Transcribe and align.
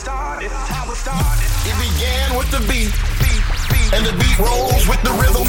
it 0.00 1.76
began 1.76 2.32
with 2.32 2.48
the 2.48 2.60
beat. 2.64 2.88
And 3.92 4.06
the 4.06 4.16
beat 4.16 4.38
rolls 4.38 4.88
with 4.88 5.02
the 5.02 5.12
rhythm. 5.20 5.44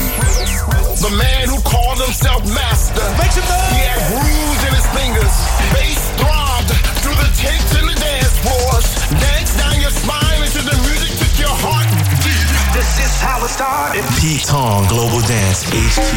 The 1.00 1.14
man 1.16 1.48
who 1.48 1.62
calls 1.62 2.04
himself 2.04 2.44
master. 2.52 3.00
Make 3.16 3.32
some 3.32 3.48
noise. 3.48 3.72
He 3.72 3.86
had 3.88 4.02
grooves 4.12 4.62
in 4.68 4.74
his 4.76 4.88
fingers. 4.92 5.34
Bass 5.72 6.04
throbbed 6.20 6.74
through 7.00 7.16
the 7.16 7.32
tents 7.40 7.72
and 7.80 7.88
the 7.88 7.96
dance 7.96 8.36
floors. 8.44 8.88
Dance 9.24 9.56
down 9.56 9.80
your 9.80 9.94
spine 9.94 10.44
until 10.44 10.68
the 10.68 10.76
music 10.84 11.16
took 11.16 11.36
your 11.40 11.56
heart 11.56 11.88
deep. 12.20 12.48
This 12.76 12.92
is 13.00 13.14
how 13.22 13.40
it 13.46 13.52
started. 13.56 14.04
Pete 14.20 14.44
Tong 14.44 14.84
Global 14.92 15.22
Dance 15.32 15.64
HQ. 15.72 16.12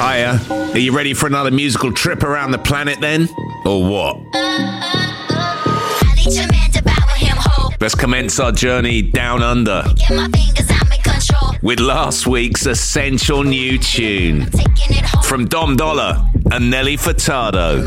Hiya. 0.00 0.40
Are 0.72 0.78
you 0.78 0.96
ready 0.96 1.12
for 1.12 1.26
another 1.26 1.50
musical 1.50 1.92
trip 1.92 2.22
around 2.22 2.52
the 2.52 2.58
planet 2.58 3.00
then? 3.00 3.28
Or 3.66 3.84
what? 3.84 4.91
Let's 7.82 7.96
commence 7.96 8.38
our 8.38 8.52
journey 8.52 9.02
down 9.02 9.42
under. 9.42 9.82
With 11.62 11.80
last 11.80 12.28
week's 12.28 12.64
essential 12.64 13.42
new 13.42 13.76
tune. 13.76 14.48
From 15.24 15.46
Dom 15.46 15.74
Dolla 15.74 16.30
and 16.52 16.70
Nelly 16.70 16.96
Furtado. 16.96 17.82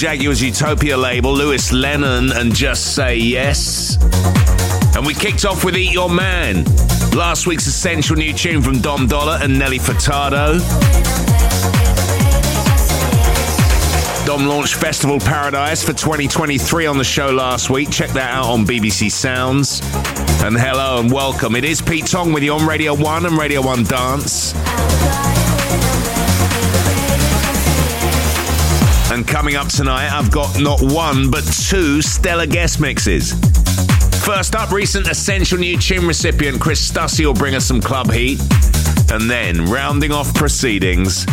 Jaguar's 0.00 0.40
Utopia 0.40 0.96
label, 0.96 1.30
Louis 1.34 1.72
Lennon 1.72 2.32
and 2.32 2.54
Just 2.54 2.94
Say 2.94 3.16
Yes. 3.16 3.98
And 4.96 5.04
we 5.04 5.12
kicked 5.12 5.44
off 5.44 5.62
with 5.62 5.76
Eat 5.76 5.92
Your 5.92 6.08
Man, 6.08 6.64
last 7.14 7.46
week's 7.46 7.66
essential 7.66 8.16
new 8.16 8.32
tune 8.32 8.62
from 8.62 8.80
Dom 8.80 9.06
Dolla 9.06 9.38
and 9.42 9.58
Nelly 9.58 9.78
Furtado. 9.78 10.58
Dom 14.24 14.46
launched 14.46 14.76
Festival 14.76 15.20
Paradise 15.20 15.82
for 15.82 15.92
2023 15.92 16.86
on 16.86 16.96
the 16.96 17.04
show 17.04 17.28
last 17.28 17.68
week. 17.68 17.90
Check 17.90 18.08
that 18.12 18.32
out 18.32 18.46
on 18.46 18.64
BBC 18.64 19.12
Sounds. 19.12 19.82
And 20.42 20.56
hello 20.56 21.00
and 21.00 21.12
welcome. 21.12 21.54
It 21.54 21.64
is 21.64 21.82
Pete 21.82 22.06
Tong 22.06 22.32
with 22.32 22.42
you 22.42 22.54
on 22.54 22.66
Radio 22.66 22.94
1 22.94 23.26
and 23.26 23.36
Radio 23.36 23.60
1 23.60 23.84
Dance. 23.84 24.54
And 29.10 29.26
coming 29.26 29.56
up 29.56 29.66
tonight, 29.66 30.08
I've 30.08 30.30
got 30.30 30.60
not 30.60 30.80
one 30.80 31.30
but 31.30 31.42
two 31.68 32.00
stellar 32.00 32.46
guest 32.46 32.80
mixes. 32.80 33.32
First 34.24 34.54
up, 34.54 34.70
recent 34.70 35.08
Essential 35.08 35.58
New 35.58 35.76
Tune 35.76 36.06
recipient 36.06 36.60
Chris 36.60 36.88
Stussy 36.88 37.26
will 37.26 37.34
bring 37.34 37.56
us 37.56 37.66
some 37.66 37.80
club 37.80 38.12
heat. 38.12 38.40
And 39.10 39.28
then, 39.28 39.64
rounding 39.64 40.12
off 40.12 40.32
proceedings, 40.34 41.24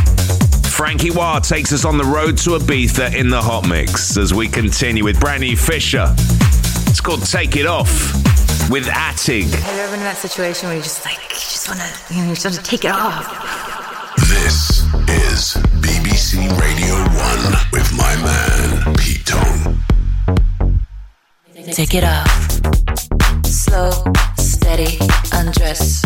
Franky 0.75 1.11
Wah 1.11 1.39
takes 1.39 1.71
us 1.71 1.85
on 1.85 1.99
the 1.99 2.03
road 2.03 2.37
to 2.39 2.51
Ibiza 2.51 3.13
in 3.13 3.29
the 3.29 3.41
hot 3.41 3.67
mix 3.67 4.17
as 4.17 4.33
we 4.33 4.47
continue 4.47 5.03
with 5.03 5.19
brand 5.19 5.41
new 5.41 5.55
Fisher. 5.55 6.07
It's 6.87 6.99
called 6.99 7.25
Take 7.27 7.55
It 7.57 7.67
Off 7.67 7.89
with 8.71 8.87
Aatig. 8.87 9.53
Have 9.53 9.75
you 9.75 9.81
ever 9.81 9.91
been 9.91 9.99
in 9.99 10.05
that 10.05 10.17
situation 10.17 10.67
where 10.67 10.77
you 10.77 10.81
just 10.81 11.05
like, 11.05 11.19
you 11.29 11.29
just 11.29 11.67
wanna, 11.67 11.87
you 12.09 12.23
know, 12.23 12.29
you 12.29 12.35
just 12.35 12.45
wanna 12.45 12.57
take 12.57 12.85
it 12.85 12.91
off? 12.91 14.17
This 14.27 14.81
is 15.07 15.66
BBC 15.66 15.66
Radio 16.55 16.95
1 16.95 17.55
with 17.71 17.91
my 17.95 18.15
man, 18.23 18.95
Pete 18.95 19.25
Tong. 19.25 19.83
Take 21.71 21.93
it 21.93 22.03
off. 22.03 23.45
Slow, 23.45 23.91
steady, 24.37 24.97
undress. 25.33 26.03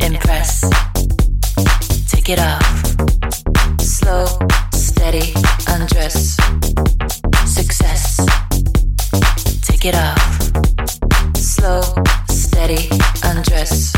Impress. 0.00 0.60
Take 2.08 2.30
it 2.30 2.38
off 2.38 2.86
slow, 4.06 4.26
steady, 4.72 5.34
undress. 5.68 6.36
Success. 7.44 8.24
Take 9.62 9.86
it 9.86 9.96
off. 9.96 11.36
Slow, 11.36 11.82
steady, 12.28 12.88
undress. 13.24 13.92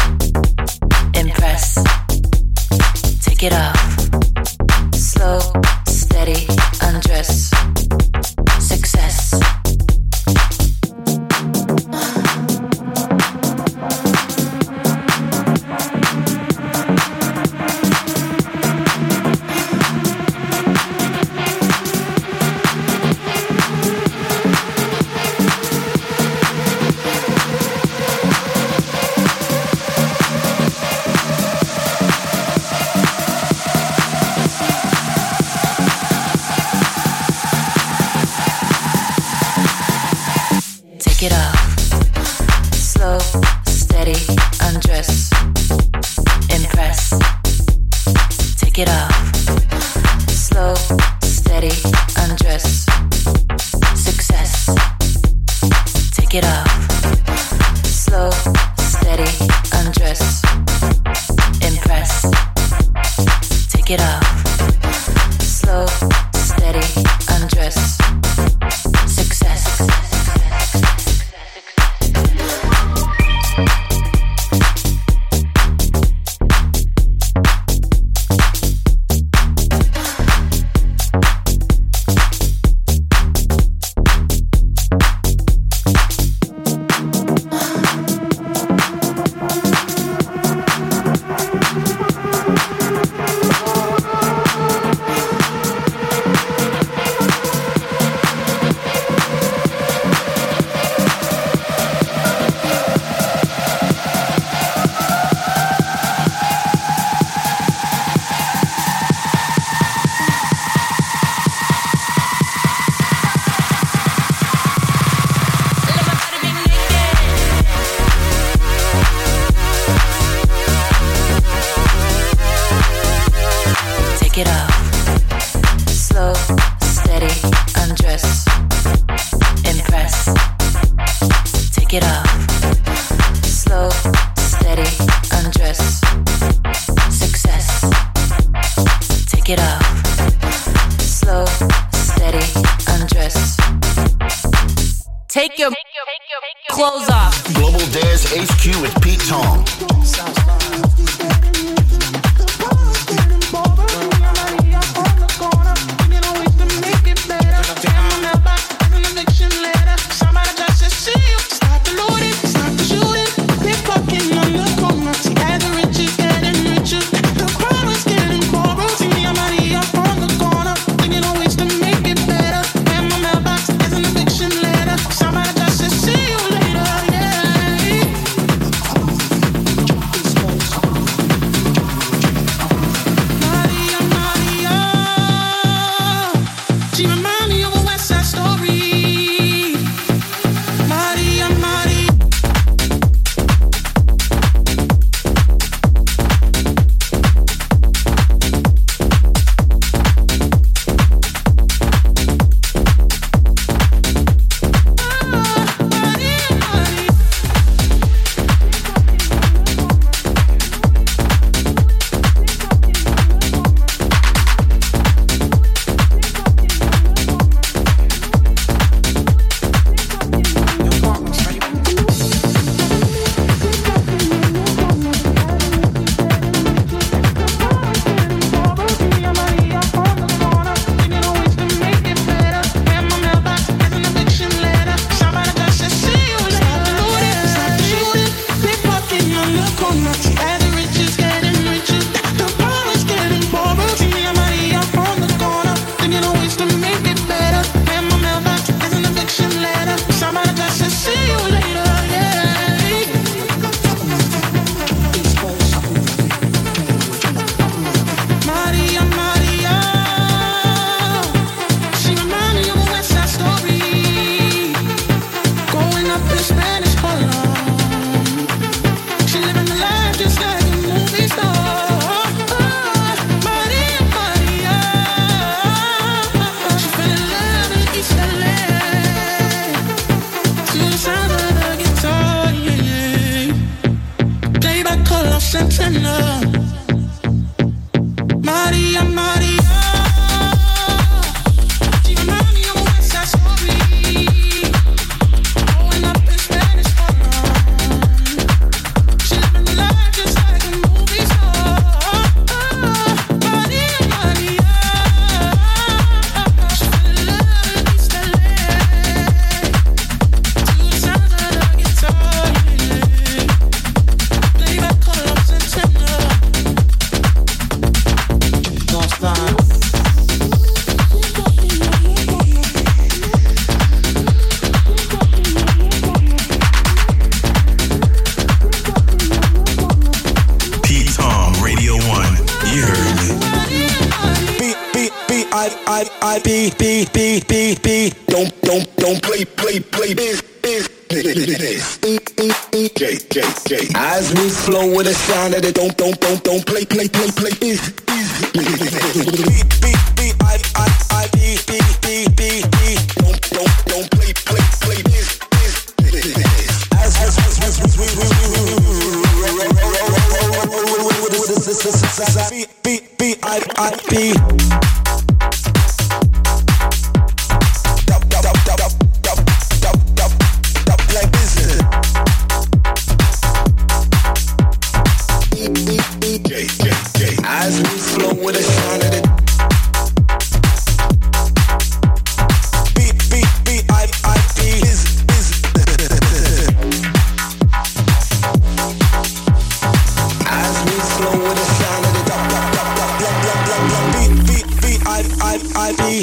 Impress. 1.14 1.74
Take 3.22 3.42
it 3.42 3.52
off. 3.52 3.87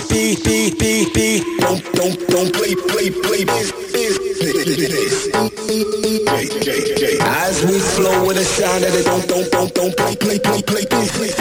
be 0.01 0.35
be 0.35 0.35
be 0.43 0.75
be 0.75 1.09
be. 1.13 1.57
Don't 1.59 1.81
don't 1.93 2.27
don't 2.27 2.53
play 2.53 2.75
play 2.75 3.09
play 3.09 3.45
business. 3.45 4.19
As 7.21 7.63
we 7.63 7.79
flow 7.79 8.25
with 8.27 8.37
the 8.37 8.43
sound 8.43 8.83
of 8.83 8.91
the 8.91 9.03
don't 9.03 9.27
don't 9.27 9.49
don't 9.51 9.73
don't 9.73 9.95
play 9.95 10.15
play 10.15 10.39
play 10.39 10.61
play 10.61 10.85
business. 10.85 11.35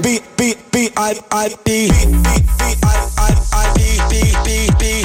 Beat, 0.00 0.22
beat, 0.36 0.70
beat, 0.70 0.92
I, 0.96 1.20
I, 1.30 1.48
beat, 1.64 1.90
beat, 1.90 2.22
beat, 2.22 2.46
beat, 2.58 2.78
I, 2.84 3.08
I, 3.16 3.28
I, 3.52 3.72
beat, 3.74 4.00
beat, 4.10 4.36
beat, 4.44 4.78
beat, 4.78 4.99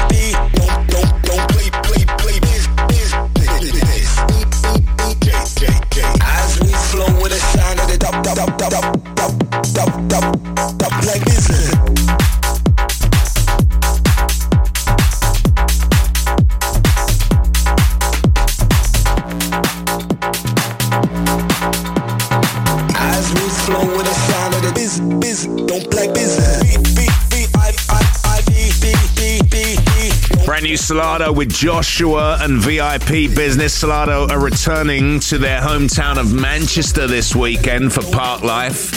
Solardo 30.96 31.36
with 31.36 31.50
Joshwa 31.50 32.40
and 32.40 32.62
VIP 32.62 33.36
Business. 33.36 33.84
Solardo 33.84 34.30
are 34.30 34.40
returning 34.40 35.20
to 35.20 35.38
their 35.38 35.60
hometown 35.60 36.18
of 36.18 36.34
Manchester 36.34 37.06
this 37.06 37.36
weekend 37.36 37.92
for 37.92 38.00
Parklife. 38.00 38.96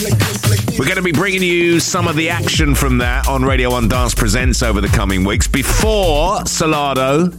We're 0.79 0.85
going 0.85 0.95
to 0.95 1.01
be 1.01 1.11
bringing 1.11 1.43
you 1.43 1.81
some 1.81 2.07
of 2.07 2.15
the 2.15 2.29
action 2.29 2.73
from 2.73 2.99
that 2.99 3.27
on 3.27 3.43
Radio 3.43 3.71
1 3.71 3.89
Dance 3.89 4.15
Presents 4.15 4.63
over 4.63 4.79
the 4.79 4.87
coming 4.87 5.25
weeks. 5.25 5.45
Before 5.49 6.37
Solardo, 6.45 7.31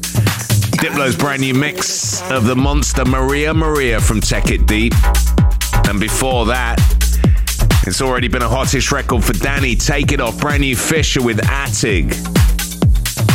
Diplo's 0.77 1.17
brand 1.17 1.41
new 1.41 1.55
mix 1.55 2.21
of 2.31 2.45
the 2.45 2.55
monster 2.55 3.07
Maria 3.07 3.55
Maria 3.55 3.99
from 3.99 4.21
Tech 4.21 4.51
It 4.51 4.67
Deep. 4.67 4.93
And 5.89 5.99
before 5.99 6.45
that, 6.47 6.77
it's 7.87 8.03
already 8.03 8.29
been 8.29 8.43
a 8.43 8.49
hottest 8.49 8.93
record 8.93 9.25
for 9.25 9.33
Danny. 9.33 9.75
Take 9.75 10.13
it 10.13 10.21
off. 10.21 10.39
Brand 10.39 10.61
new 10.61 10.77
Fisher 10.77 11.23
with 11.23 11.39
Aatig. 11.39 12.50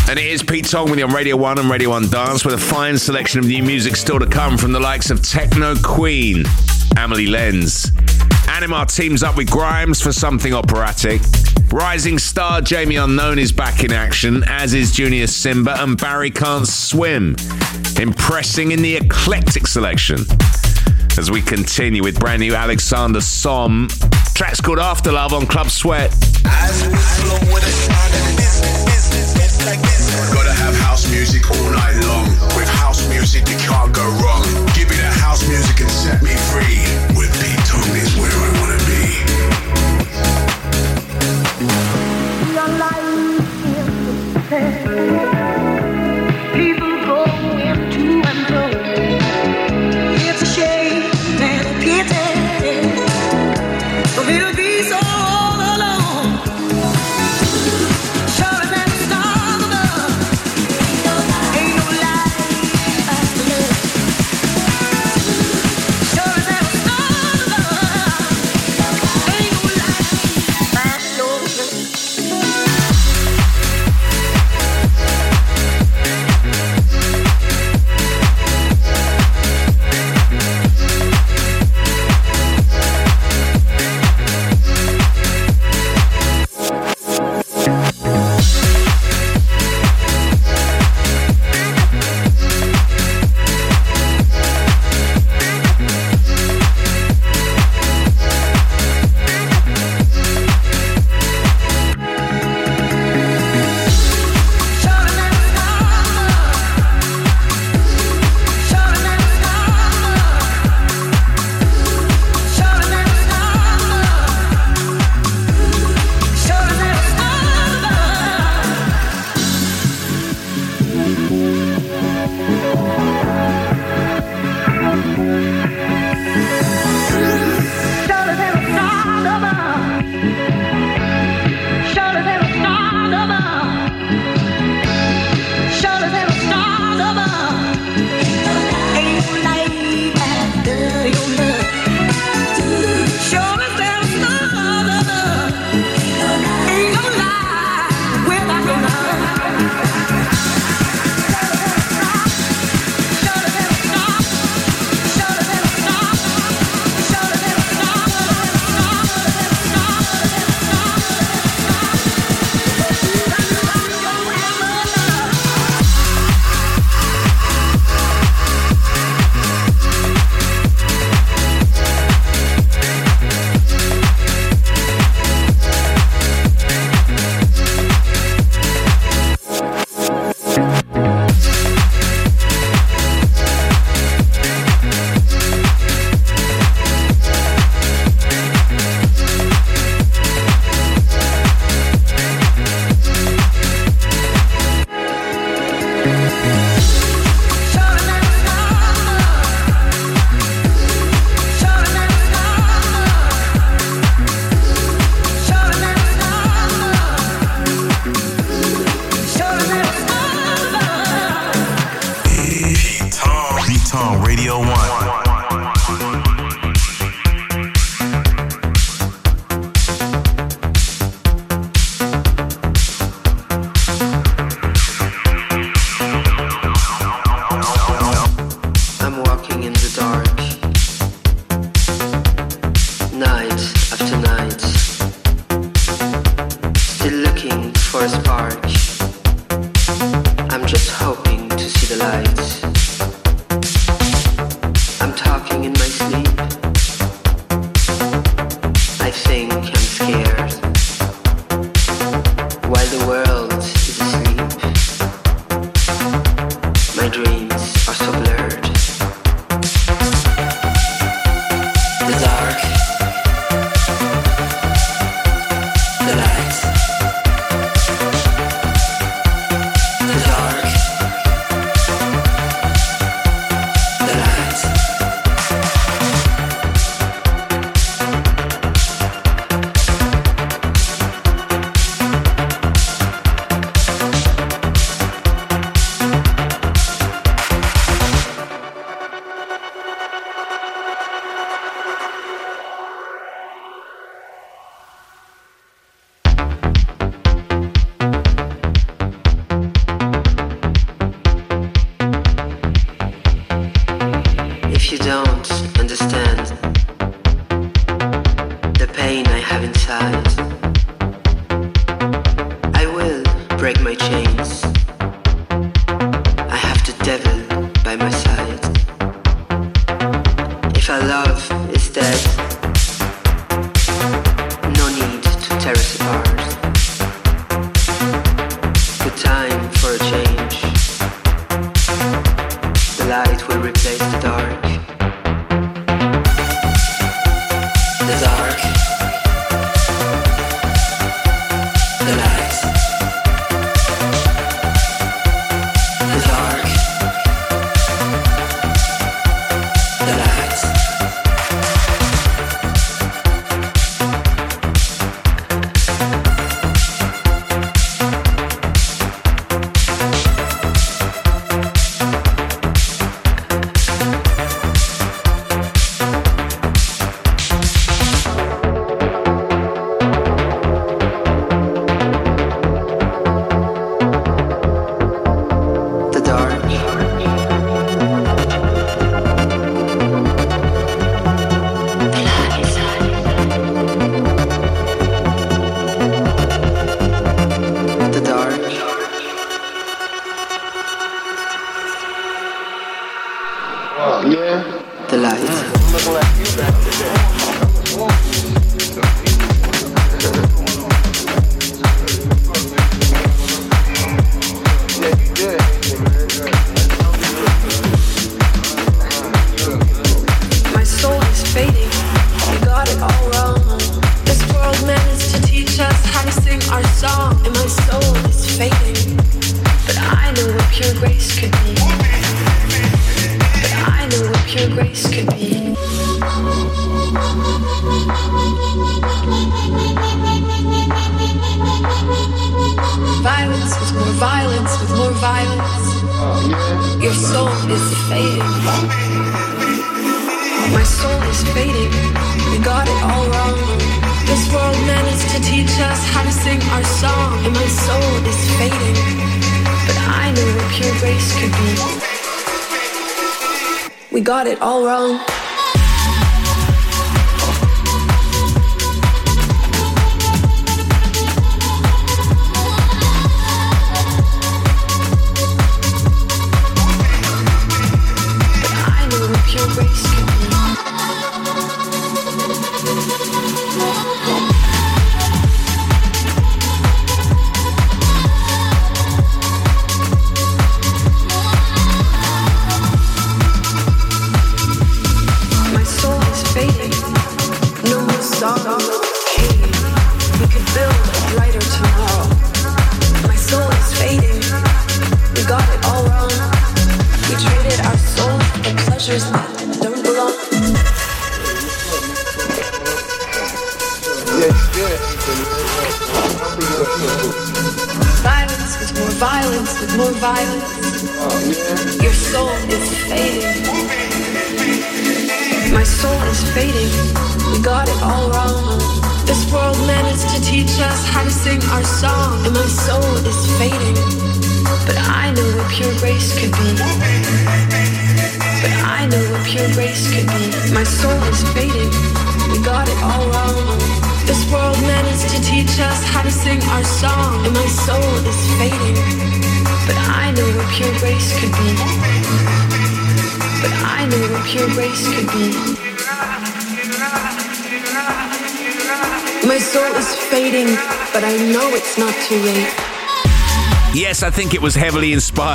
And 0.07 0.19
it 0.19 0.25
is 0.27 0.43
Pete 0.43 0.65
Tong 0.65 0.89
with 0.89 0.99
you 0.99 1.05
on 1.05 1.13
Radio 1.13 1.35
1 1.35 1.57
and 1.57 1.69
Radio 1.69 1.89
1 1.89 2.09
Dance 2.09 2.45
with 2.45 2.53
a 2.53 2.59
fine 2.59 2.95
selection 2.95 3.39
of 3.39 3.47
new 3.47 3.63
music 3.63 3.95
still 3.95 4.19
to 4.19 4.27
come 4.27 4.55
from 4.55 4.71
the 4.71 4.79
likes 4.79 5.09
of 5.09 5.23
Techno 5.23 5.75
Queen, 5.83 6.43
Amelie 6.95 7.25
Lens. 7.25 7.91
Anyma 8.45 8.85
teams 8.93 9.23
up 9.23 9.35
with 9.35 9.49
Grimes 9.49 9.99
for 9.99 10.11
something 10.11 10.53
operatic. 10.53 11.21
Rising 11.71 12.19
star 12.19 12.61
Jamie 12.61 12.97
Unknown 12.97 13.39
is 13.39 13.51
back 13.51 13.83
in 13.83 13.91
action, 13.91 14.43
as 14.45 14.75
is 14.75 14.91
Junior 14.91 15.25
Simba, 15.25 15.81
and 15.81 15.97
Barry 15.97 16.29
Can't 16.29 16.67
Swim, 16.67 17.35
impressing 17.99 18.73
in 18.73 18.83
the 18.83 18.95
eclectic 18.95 19.65
selection. 19.65 20.19
As 21.17 21.31
we 21.31 21.41
continue 21.41 22.03
with 22.03 22.19
brand 22.19 22.41
new 22.41 22.53
Alexander 22.53 23.21
Som, 23.21 23.87
track's 24.35 24.61
called 24.61 24.79
After 24.79 25.11
Love 25.11 25.33
on 25.33 25.47
Club 25.47 25.71
Sweat. 25.71 26.13
Music 31.15 31.49
all 31.49 31.71
night 31.71 31.95
long. 32.03 32.27
With 32.57 32.67
house 32.67 33.07
music, 33.07 33.47
you 33.47 33.55
can't 33.55 33.93
go 33.93 34.03
wrong. 34.19 34.43
Give 34.75 34.89
me 34.89 34.97
that 34.97 35.15
house 35.15 35.47
music 35.47 35.79
and 35.79 35.89
set 35.89 36.21
me 36.21 36.35
free. 36.51 37.14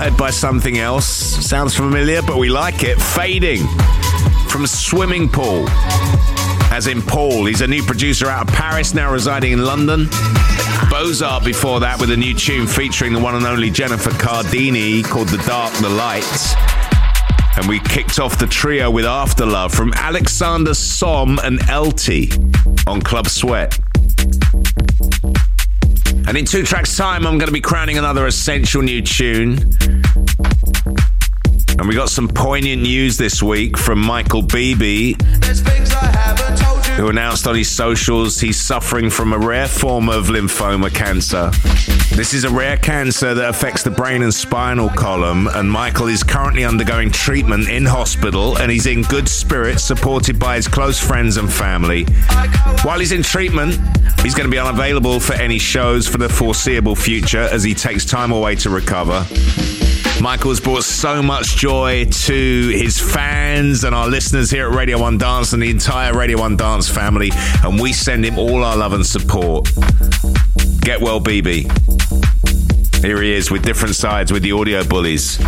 Inspired 0.01 0.17
by 0.17 0.31
something 0.31 0.79
else. 0.79 1.07
Sounds 1.07 1.77
familiar, 1.77 2.23
but 2.23 2.39
we 2.39 2.49
like 2.49 2.85
it. 2.85 2.99
Fading 2.99 3.67
from 4.49 4.67
Swimming 4.67 5.29
Pool. 5.29 5.67
As 6.73 6.87
in 6.87 7.03
Paul, 7.03 7.45
he's 7.45 7.61
a 7.61 7.67
new 7.67 7.83
producer 7.83 8.27
out 8.27 8.49
of 8.49 8.55
Paris, 8.55 8.95
now 8.95 9.13
residing 9.13 9.53
in 9.53 9.63
London. 9.63 10.09
Bozart 10.91 11.45
before 11.45 11.81
that 11.81 11.99
with 12.01 12.11
a 12.13 12.17
new 12.17 12.33
tune 12.33 12.67
featuring 12.67 13.13
the 13.13 13.21
one 13.21 13.35
and 13.35 13.45
only 13.45 13.69
Jennifer 13.69 14.09
Cardini 14.13 15.05
called 15.05 15.29
The 15.29 15.43
Dark, 15.47 15.75
The 15.75 15.91
Light. 15.91 16.25
And 17.59 17.69
we 17.69 17.79
kicked 17.81 18.19
off 18.19 18.39
the 18.39 18.47
trio 18.47 18.91
with 18.91 19.05
Afterlove 19.05 19.75
from 19.75 19.93
Alexander 19.93 20.73
Som 20.73 21.39
and 21.45 21.61
ELTE 21.69 22.39
on 22.87 23.03
Club 23.03 23.29
Sweat. 23.29 23.79
And 26.31 26.39
in 26.39 26.45
two 26.45 26.63
tracks' 26.63 26.97
time, 26.97 27.27
I'm 27.27 27.39
going 27.39 27.49
to 27.49 27.53
be 27.53 27.61
crowning 27.61 27.99
another 27.99 28.25
essential 28.25 28.83
new 28.83 29.03
tune. 29.03 29.59
And 31.77 31.89
we 31.89 31.97
got 31.97 32.09
some 32.09 32.29
poignant 32.29 32.83
news 32.83 33.17
this 33.17 33.43
week 33.43 33.77
from 33.77 33.99
Michael 33.99 34.43
Bibi. 34.43 35.17
Who 36.97 37.09
announced 37.09 37.47
on 37.47 37.55
his 37.55 37.71
socials 37.71 38.41
he's 38.41 38.61
suffering 38.61 39.11
from 39.11 39.33
a 39.33 39.39
rare 39.39 39.69
form 39.69 40.09
of 40.09 40.27
lymphoma 40.27 40.93
cancer. 40.93 41.51
This 42.15 42.35
is 42.35 42.45
a 42.45 42.51
rare 42.51 42.77
cancer 42.77 43.35
that 43.35 43.49
affects 43.49 43.83
the 43.83 43.91
brain 43.91 44.23
and 44.23 44.33
spinal 44.33 44.89
column, 44.89 45.49
and 45.49 45.71
Michael 45.71 46.09
is 46.09 46.23
currently 46.23 46.65
undergoing 46.65 47.11
treatment 47.11 47.69
in 47.69 47.85
hospital 47.85 48.59
and 48.59 48.71
he's 48.71 48.87
in 48.87 49.03
good 49.03 49.29
spirits, 49.29 49.83
supported 49.83 50.39
by 50.39 50.57
his 50.57 50.69
close 50.69 50.99
friends 50.99 51.37
and 51.37 51.51
family. 51.53 52.05
While 52.83 52.99
he's 52.99 53.13
in 53.13 53.23
treatment, 53.23 53.79
he's 54.21 54.35
going 54.35 54.49
to 54.49 54.51
be 54.51 54.59
unavailable 54.59 55.21
for 55.21 55.35
any 55.35 55.59
shows 55.59 56.07
for 56.07 56.19
the 56.19 56.29
foreseeable 56.29 56.97
future 56.97 57.49
as 57.51 57.63
he 57.63 57.75
takes 57.75 58.05
time 58.05 58.33
away 58.33 58.57
to 58.57 58.71
recover. 58.71 59.25
Michael's 60.21 60.61
brought 60.61 60.85
so 60.85 61.23
much 61.23 61.57
joy 61.57 62.05
to 62.05 62.69
his 62.69 63.01
fans 63.01 63.85
and 63.85 63.95
our 63.95 64.07
listeners 64.07 64.51
here 64.51 64.69
at 64.69 64.75
Radio 64.75 65.01
1 65.01 65.17
Dance 65.17 65.55
and 65.55 65.63
the 65.63 65.71
entire 65.71 66.13
Radio 66.13 66.39
1 66.39 66.57
Dance 66.57 66.91
family, 66.91 67.31
and 67.65 67.81
we 67.81 67.93
send 67.93 68.25
him 68.25 68.39
all 68.39 68.63
our 68.63 68.77
love 68.77 68.93
and 68.93 69.05
support. 69.05 69.71
Get 70.81 71.01
well, 71.01 71.21
Bibi. 71.21 71.69
Here 73.01 73.23
he 73.23 73.33
is 73.33 73.51
with 73.51 73.63
different 73.63 73.95
sides 73.95 74.31
with 74.31 74.43
the 74.43 74.53
Audio 74.53 74.83
Bullys. 74.83 75.39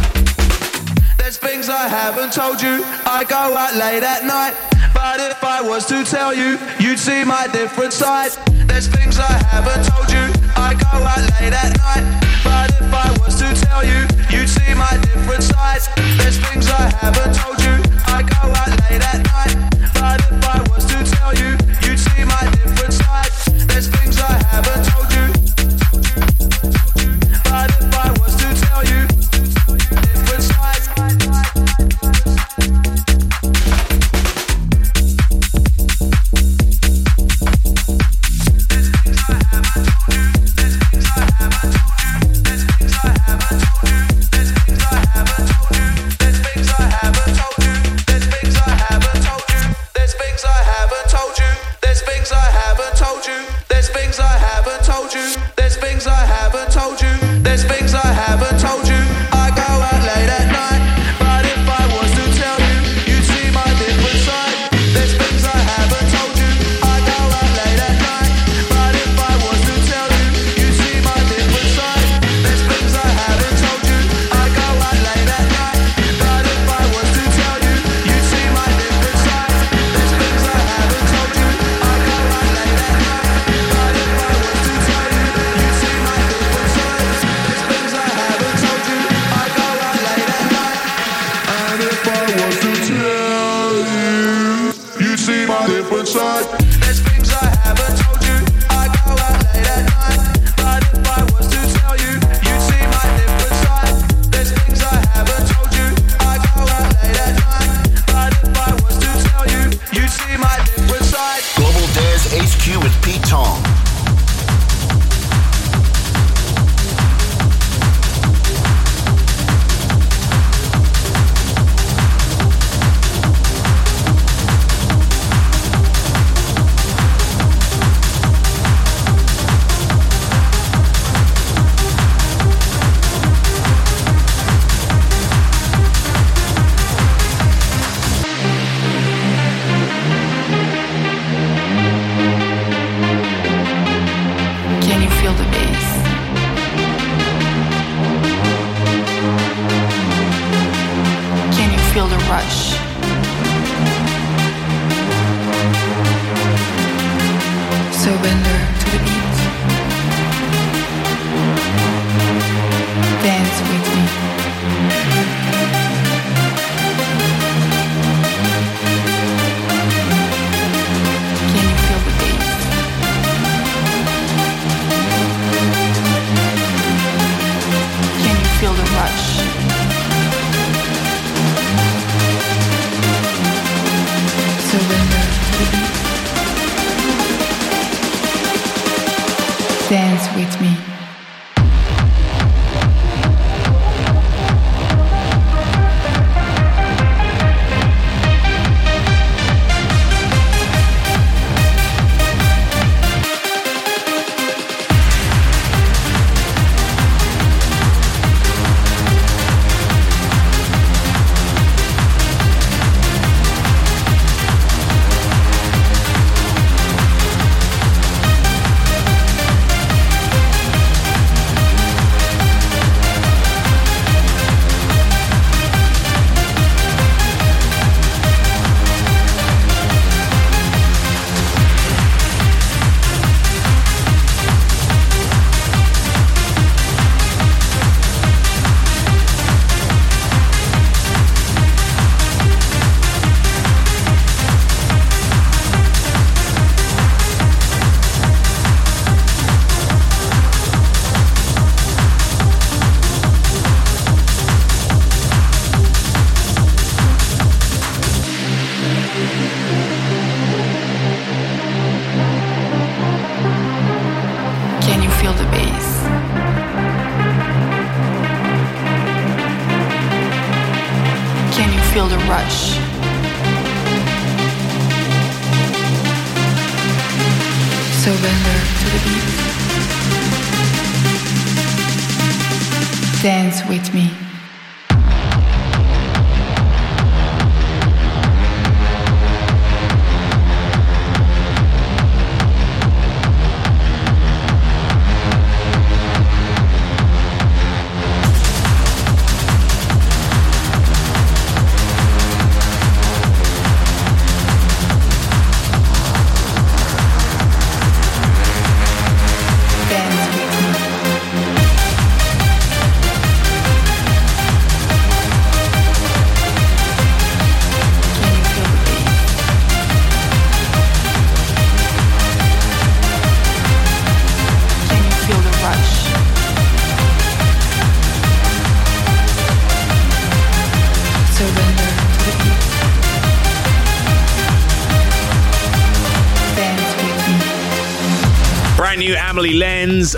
There's 1.19 1.37
things 1.37 1.69
I 1.69 1.89
haven't 1.89 2.33
told 2.33 2.63
you. 2.63 2.83
I 3.05 3.25
go 3.29 3.37
out 3.37 3.75
late 3.77 4.03
at 4.03 4.25
night. 4.25 4.72
But 5.03 5.19
if 5.19 5.43
I 5.43 5.61
was 5.61 5.85
to 5.87 6.05
tell 6.05 6.33
you, 6.33 6.57
you'd 6.79 6.97
see 6.97 7.25
my 7.25 7.49
different 7.49 7.93
side. 7.93 8.31
There's 8.71 8.87
things 8.87 9.19
I 9.19 9.33
haven't 9.51 9.83
told 9.91 10.09
you. 10.15 10.31
I 10.55 10.79
go 10.79 10.95
out 10.95 11.27
late 11.43 11.53
at 11.53 11.75
night. 11.83 12.07
But 12.45 12.71
if 12.79 12.95
I 12.95 13.11
was 13.19 13.35
to 13.43 13.51
tell 13.67 13.83
you, 13.85 14.07
you'd 14.31 14.49
see 14.49 14.73
my 14.75 14.95
different 15.03 15.43
side. 15.43 15.83
There's 16.23 16.39
things 16.39 16.71
I 16.71 16.87
haven't 17.03 17.35
told 17.35 17.59
you. 17.67 17.83
I 18.07 18.23
go 18.23 18.47
out 18.55 18.71
late 18.87 19.03
at 19.03 19.27
night. 19.27 19.55
But 19.99 20.23
if 20.23 20.39
I 20.47 20.63
was 20.71 20.87
to 20.87 21.03
tell 21.19 21.35
you, 21.35 21.59
you'd 21.83 21.99
see 21.99 22.23
my 22.23 22.45
different 22.63 22.95
side. 22.95 23.33
There's 23.67 23.89
things 23.89 24.12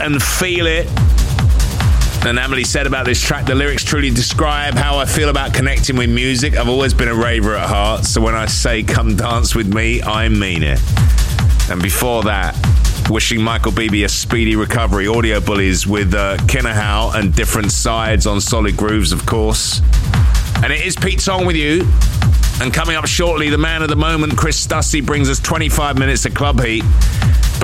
and 0.04 0.22
Feel 0.22 0.66
It. 0.66 0.86
And 2.26 2.38
Amelie 2.38 2.64
said 2.64 2.86
about 2.86 3.06
this 3.06 3.22
track, 3.22 3.46
the 3.46 3.54
lyrics 3.54 3.82
truly 3.82 4.10
describe 4.10 4.74
how 4.74 4.98
I 4.98 5.06
feel 5.06 5.30
about 5.30 5.54
connecting 5.54 5.96
with 5.96 6.10
music. 6.10 6.58
I've 6.58 6.68
always 6.68 6.92
been 6.92 7.08
a 7.08 7.14
raver 7.14 7.54
at 7.54 7.66
heart, 7.66 8.04
so 8.04 8.20
when 8.20 8.34
I 8.34 8.44
say 8.44 8.82
come 8.82 9.16
dance 9.16 9.54
with 9.54 9.72
me, 9.72 10.02
I 10.02 10.28
mean 10.28 10.62
it. 10.62 10.78
And 11.70 11.82
before 11.82 12.22
that, 12.24 12.54
wishing 13.08 13.40
Michael 13.40 13.72
Bibi 13.72 14.04
a 14.04 14.08
speedy 14.10 14.56
recovery. 14.56 15.08
Audio 15.08 15.40
Bullys 15.40 15.86
with 15.86 16.12
uh, 16.12 16.36
KinAhau 16.40 17.14
and 17.14 17.34
different 17.34 17.72
sides 17.72 18.26
on 18.26 18.42
Solid 18.42 18.76
Grooves, 18.76 19.10
of 19.10 19.24
course. 19.24 19.80
And 20.62 20.70
it 20.70 20.84
is 20.84 20.96
Pete 20.96 21.20
Tong 21.20 21.46
with 21.46 21.56
you. 21.56 21.88
And 22.60 22.74
coming 22.74 22.96
up 22.96 23.06
shortly, 23.06 23.48
the 23.48 23.58
man 23.58 23.80
of 23.80 23.88
the 23.88 23.96
moment, 23.96 24.36
Chris 24.36 24.64
Stussy, 24.64 25.04
brings 25.04 25.30
us 25.30 25.40
25 25.40 25.98
minutes 25.98 26.26
of 26.26 26.34
Club 26.34 26.62
Heat. 26.62 26.84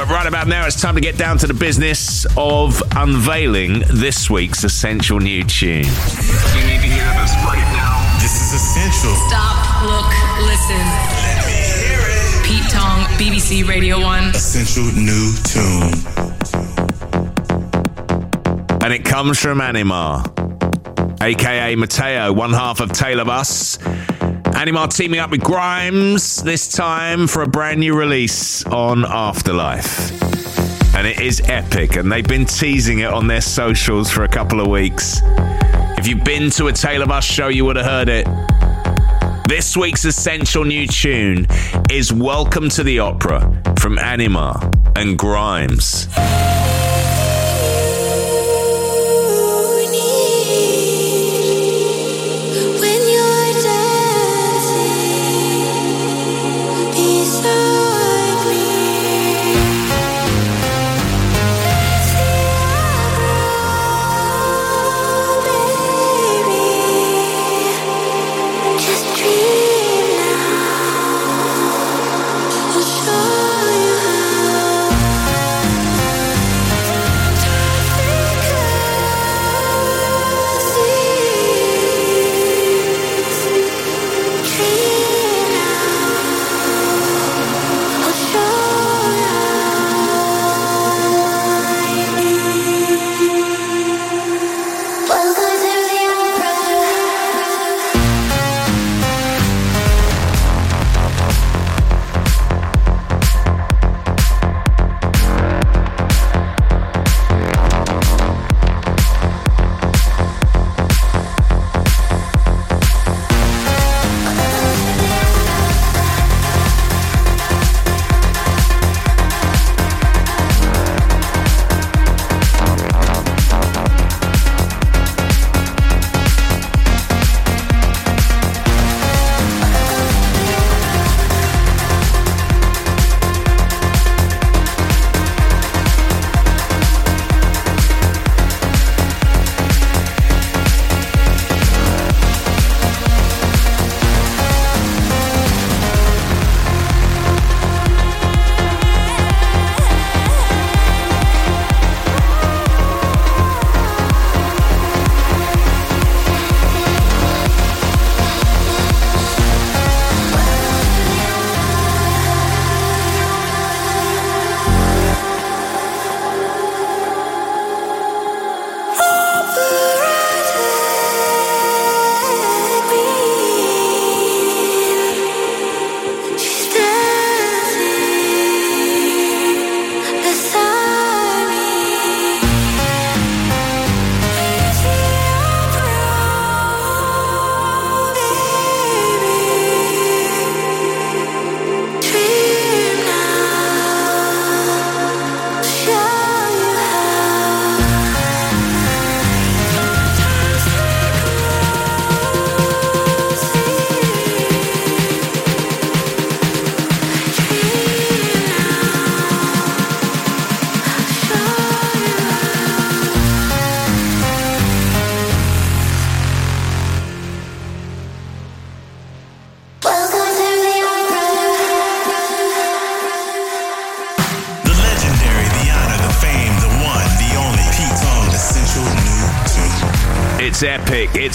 But 0.00 0.08
right 0.08 0.26
about 0.26 0.48
now, 0.48 0.66
it's 0.66 0.80
time 0.80 0.94
to 0.94 1.00
get 1.02 1.18
down 1.18 1.36
to 1.36 1.46
the 1.46 1.52
business 1.52 2.24
of 2.34 2.82
unveiling 2.96 3.80
this 3.80 4.30
week's 4.30 4.64
essential 4.64 5.20
new 5.20 5.44
tune. 5.44 5.84
You 5.84 6.64
need 6.64 6.80
to 6.80 6.88
hear 6.88 7.04
this 7.20 7.34
right 7.44 7.60
now. 7.76 8.18
This 8.18 8.32
is 8.40 8.54
essential. 8.54 9.14
Stop, 9.28 9.82
look, 9.84 10.10
listen. 10.46 10.78
Let 11.20 11.44
me 11.44 11.52
hear 11.84 12.00
it. 12.00 12.46
Pete 12.46 12.70
Tong, 12.72 13.04
BBC 13.18 13.68
Radio 13.68 14.00
1. 14.00 14.30
Essential 14.30 14.84
new 14.84 15.34
tune. 15.44 15.92
And 18.82 18.94
it 18.94 19.04
comes 19.04 19.38
from 19.38 19.58
Anyma, 19.58 20.24
aka 21.22 21.76
Matteo, 21.76 22.32
one 22.32 22.54
half 22.54 22.80
of 22.80 22.90
Tale 22.92 23.20
of 23.20 23.28
Us. 23.28 23.76
Anyma 24.52 24.94
teaming 24.94 25.20
up 25.20 25.30
with 25.30 25.40
Grimes 25.42 26.42
this 26.42 26.68
time 26.68 27.26
for 27.26 27.42
a 27.42 27.46
brand 27.46 27.80
new 27.80 27.96
release 27.96 28.64
on 28.66 29.04
Afterlife. 29.04 30.10
And 30.94 31.06
it 31.06 31.20
is 31.20 31.40
epic, 31.46 31.96
and 31.96 32.10
they've 32.10 32.26
been 32.26 32.44
teasing 32.44 32.98
it 32.98 33.12
on 33.12 33.26
their 33.26 33.40
socials 33.40 34.10
for 34.10 34.24
a 34.24 34.28
couple 34.28 34.60
of 34.60 34.66
weeks. 34.66 35.20
If 35.96 36.06
you've 36.06 36.24
been 36.24 36.50
to 36.50 36.66
a 36.66 36.72
Tale 36.72 37.02
of 37.02 37.10
Us 37.10 37.24
show, 37.24 37.48
you 37.48 37.64
would 37.64 37.76
have 37.76 37.86
heard 37.86 38.08
it. 38.08 38.26
This 39.48 39.76
week's 39.76 40.04
essential 40.04 40.64
new 40.64 40.86
tune 40.86 41.46
is 41.90 42.12
Welcome 42.12 42.68
to 42.70 42.82
the 42.82 42.98
Opera 42.98 43.40
from 43.78 43.96
Anyma 43.96 44.74
and 44.96 45.18
Grimes. 45.18 46.08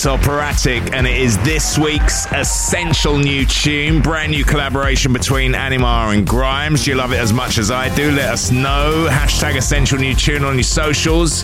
Operatic, 0.06 0.94
and 0.94 1.08
it 1.08 1.18
is 1.18 1.38
this 1.40 1.78
week's 1.78 2.32
essential 2.32 3.18
new 3.18 3.46
tune. 3.46 4.02
Brand 4.02 4.32
new 4.32 4.44
collaboration 4.44 5.14
between 5.14 5.54
Anyma 5.54 6.14
and 6.14 6.28
Grimes. 6.28 6.84
Do 6.84 6.92
you 6.92 6.98
love 6.98 7.12
it 7.12 7.18
as 7.18 7.34
much 7.34 7.58
as 7.58 7.72
I 7.72 7.94
do? 7.96 8.12
Let 8.12 8.30
us 8.30 8.52
know. 8.52 9.08
Hashtag 9.10 9.56
essential 9.56 9.98
new 9.98 10.14
tune 10.14 10.44
on 10.44 10.56
your 10.56 10.64
socials. 10.64 11.44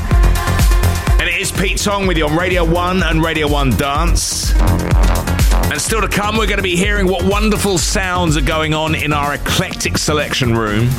And 1.19 1.29
it 1.29 1.41
is 1.41 1.51
Pete 1.51 1.77
Tong 1.77 2.07
with 2.07 2.17
you 2.17 2.25
on 2.25 2.37
Radio 2.37 2.63
1 2.63 3.03
and 3.03 3.23
Radio 3.23 3.47
1 3.47 3.77
Dance. 3.77 4.53
And 4.53 5.81
still 5.81 6.01
to 6.01 6.07
come, 6.07 6.37
we're 6.37 6.45
going 6.45 6.57
to 6.57 6.63
be 6.63 6.75
hearing 6.75 7.07
what 7.07 7.23
wonderful 7.23 7.77
sounds 7.77 8.37
are 8.37 8.41
going 8.41 8.73
on 8.73 8.95
in 8.95 9.11
our 9.13 9.33
eclectic 9.33 9.97
selection 9.97 10.55
room. 10.55 10.89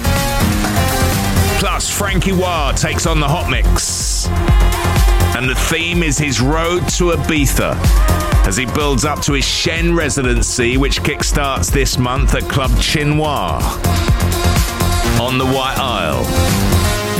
Plus, 1.58 1.90
Franky 1.90 2.32
Wah 2.32 2.72
takes 2.72 3.06
on 3.06 3.20
the 3.20 3.28
hot 3.28 3.50
mix. 3.50 4.01
And 5.42 5.50
the 5.50 5.56
theme 5.56 6.04
is 6.04 6.18
his 6.18 6.40
road 6.40 6.88
to 6.90 7.10
Ibiza 7.10 7.74
as 8.46 8.56
he 8.56 8.64
builds 8.64 9.04
up 9.04 9.20
to 9.22 9.32
his 9.32 9.44
Shen 9.44 9.92
residency, 9.92 10.76
which 10.76 11.02
kickstarts 11.02 11.68
this 11.68 11.98
month 11.98 12.36
at 12.36 12.44
Club 12.44 12.70
Chinois 12.80 13.60
on 15.20 15.38
the 15.38 15.44
White 15.44 15.78
Isle. 15.78 16.22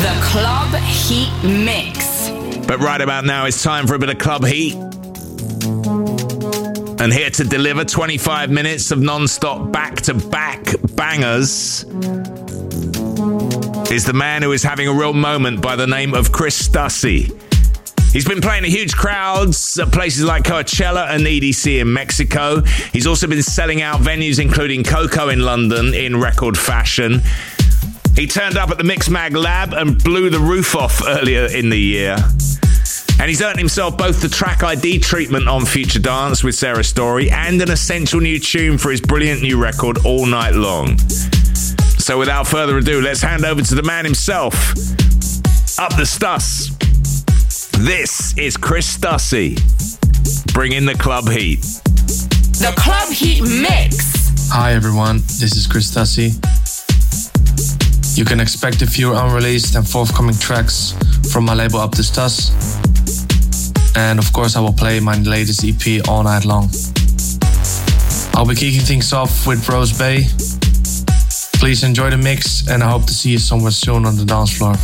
The 0.02 0.16
Club 0.22 0.72
Heat 0.84 1.32
Mix. 1.42 2.30
But 2.64 2.78
right 2.78 3.00
about 3.00 3.24
now, 3.24 3.44
it's 3.46 3.60
time 3.60 3.88
for 3.88 3.96
a 3.96 3.98
bit 3.98 4.08
of 4.08 4.18
Club 4.18 4.44
Heat. 4.44 4.74
And 7.00 7.12
here 7.12 7.30
to 7.30 7.42
deliver 7.42 7.84
25 7.84 8.50
minutes 8.50 8.92
of 8.92 9.00
non 9.00 9.26
stop 9.26 9.72
back 9.72 9.96
to 10.02 10.14
back 10.14 10.76
bangers 10.94 11.82
is 13.90 14.04
the 14.04 14.14
man 14.14 14.42
who 14.42 14.52
is 14.52 14.62
having 14.62 14.86
a 14.86 14.92
real 14.92 15.12
moment 15.12 15.60
by 15.60 15.74
the 15.74 15.88
name 15.88 16.14
of 16.14 16.30
Chris 16.30 16.68
Stussy. 16.68 17.36
He's 18.12 18.26
been 18.26 18.42
playing 18.42 18.64
to 18.64 18.68
huge 18.68 18.94
crowds 18.94 19.78
at 19.78 19.90
places 19.90 20.24
like 20.24 20.42
Coachella 20.42 21.08
and 21.08 21.24
EDC 21.24 21.80
in 21.80 21.90
Mexico. 21.90 22.60
He's 22.92 23.06
also 23.06 23.26
been 23.26 23.42
selling 23.42 23.80
out 23.80 24.00
venues 24.00 24.38
including 24.38 24.82
KOKO 24.82 25.32
in 25.32 25.40
London 25.40 25.94
in 25.94 26.20
record 26.20 26.58
fashion. 26.58 27.22
He 28.14 28.26
turned 28.26 28.58
up 28.58 28.70
at 28.70 28.76
the 28.76 28.84
Mixmag 28.84 29.34
Lab 29.34 29.72
and 29.72 30.02
blew 30.04 30.28
the 30.28 30.38
roof 30.38 30.76
off 30.76 31.00
earlier 31.06 31.46
in 31.46 31.70
the 31.70 31.78
year. 31.78 32.18
And 33.18 33.30
he's 33.30 33.40
earned 33.40 33.58
himself 33.58 33.96
both 33.96 34.20
the 34.20 34.28
track 34.28 34.62
ID 34.62 34.98
treatment 34.98 35.48
on 35.48 35.64
Future 35.64 35.98
Dance 36.00 36.44
with 36.44 36.54
Sarah 36.54 36.84
Story 36.84 37.30
and 37.30 37.62
an 37.62 37.70
essential 37.70 38.20
new 38.20 38.38
tune 38.38 38.76
for 38.76 38.90
his 38.90 39.00
brilliant 39.00 39.40
new 39.40 39.62
record, 39.62 40.04
All 40.04 40.26
Night 40.26 40.54
Long. 40.54 40.98
So 40.98 42.18
without 42.18 42.46
further 42.46 42.76
ado, 42.76 43.00
let's 43.00 43.22
hand 43.22 43.46
over 43.46 43.62
to 43.62 43.74
the 43.74 43.82
man 43.82 44.04
himself. 44.04 44.54
Up 45.78 45.96
the 45.96 46.04
Stuss. 46.04 46.81
This 47.78 48.36
is 48.38 48.56
Chris 48.56 48.96
Stussy. 48.96 49.56
Bring 50.52 50.72
in 50.72 50.84
the 50.84 50.94
club 50.94 51.28
heat. 51.28 51.60
The 52.60 52.72
Club 52.76 53.08
Heat 53.12 53.42
Mix. 53.42 54.50
Hi 54.50 54.72
everyone, 54.72 55.18
this 55.18 55.56
is 55.56 55.66
Chris 55.66 55.90
Stussy. 55.90 56.32
You 58.16 58.24
can 58.24 58.40
expect 58.40 58.82
a 58.82 58.86
few 58.86 59.14
unreleased 59.14 59.74
and 59.74 59.88
forthcoming 59.88 60.36
tracks 60.36 60.94
from 61.32 61.44
my 61.44 61.54
label 61.54 61.80
Up 61.80 61.92
the 61.92 62.02
Stuss. 62.02 62.52
And 63.96 64.18
of 64.18 64.32
course, 64.32 64.56
I 64.56 64.60
will 64.60 64.72
play 64.72 65.00
my 65.00 65.16
latest 65.18 65.64
EP 65.64 66.08
all 66.08 66.22
night 66.22 66.44
long. 66.44 66.70
I'll 68.34 68.46
be 68.46 68.54
kicking 68.54 68.80
things 68.80 69.12
off 69.12 69.46
with 69.46 69.68
Rose 69.68 69.96
Bay. 69.96 70.26
Please 71.58 71.84
enjoy 71.84 72.10
the 72.10 72.18
mix, 72.18 72.68
and 72.68 72.82
I 72.82 72.90
hope 72.90 73.06
to 73.06 73.14
see 73.14 73.30
you 73.30 73.38
somewhere 73.38 73.70
soon 73.70 74.06
on 74.06 74.16
the 74.16 74.24
dance 74.24 74.56
floor. 74.56 74.74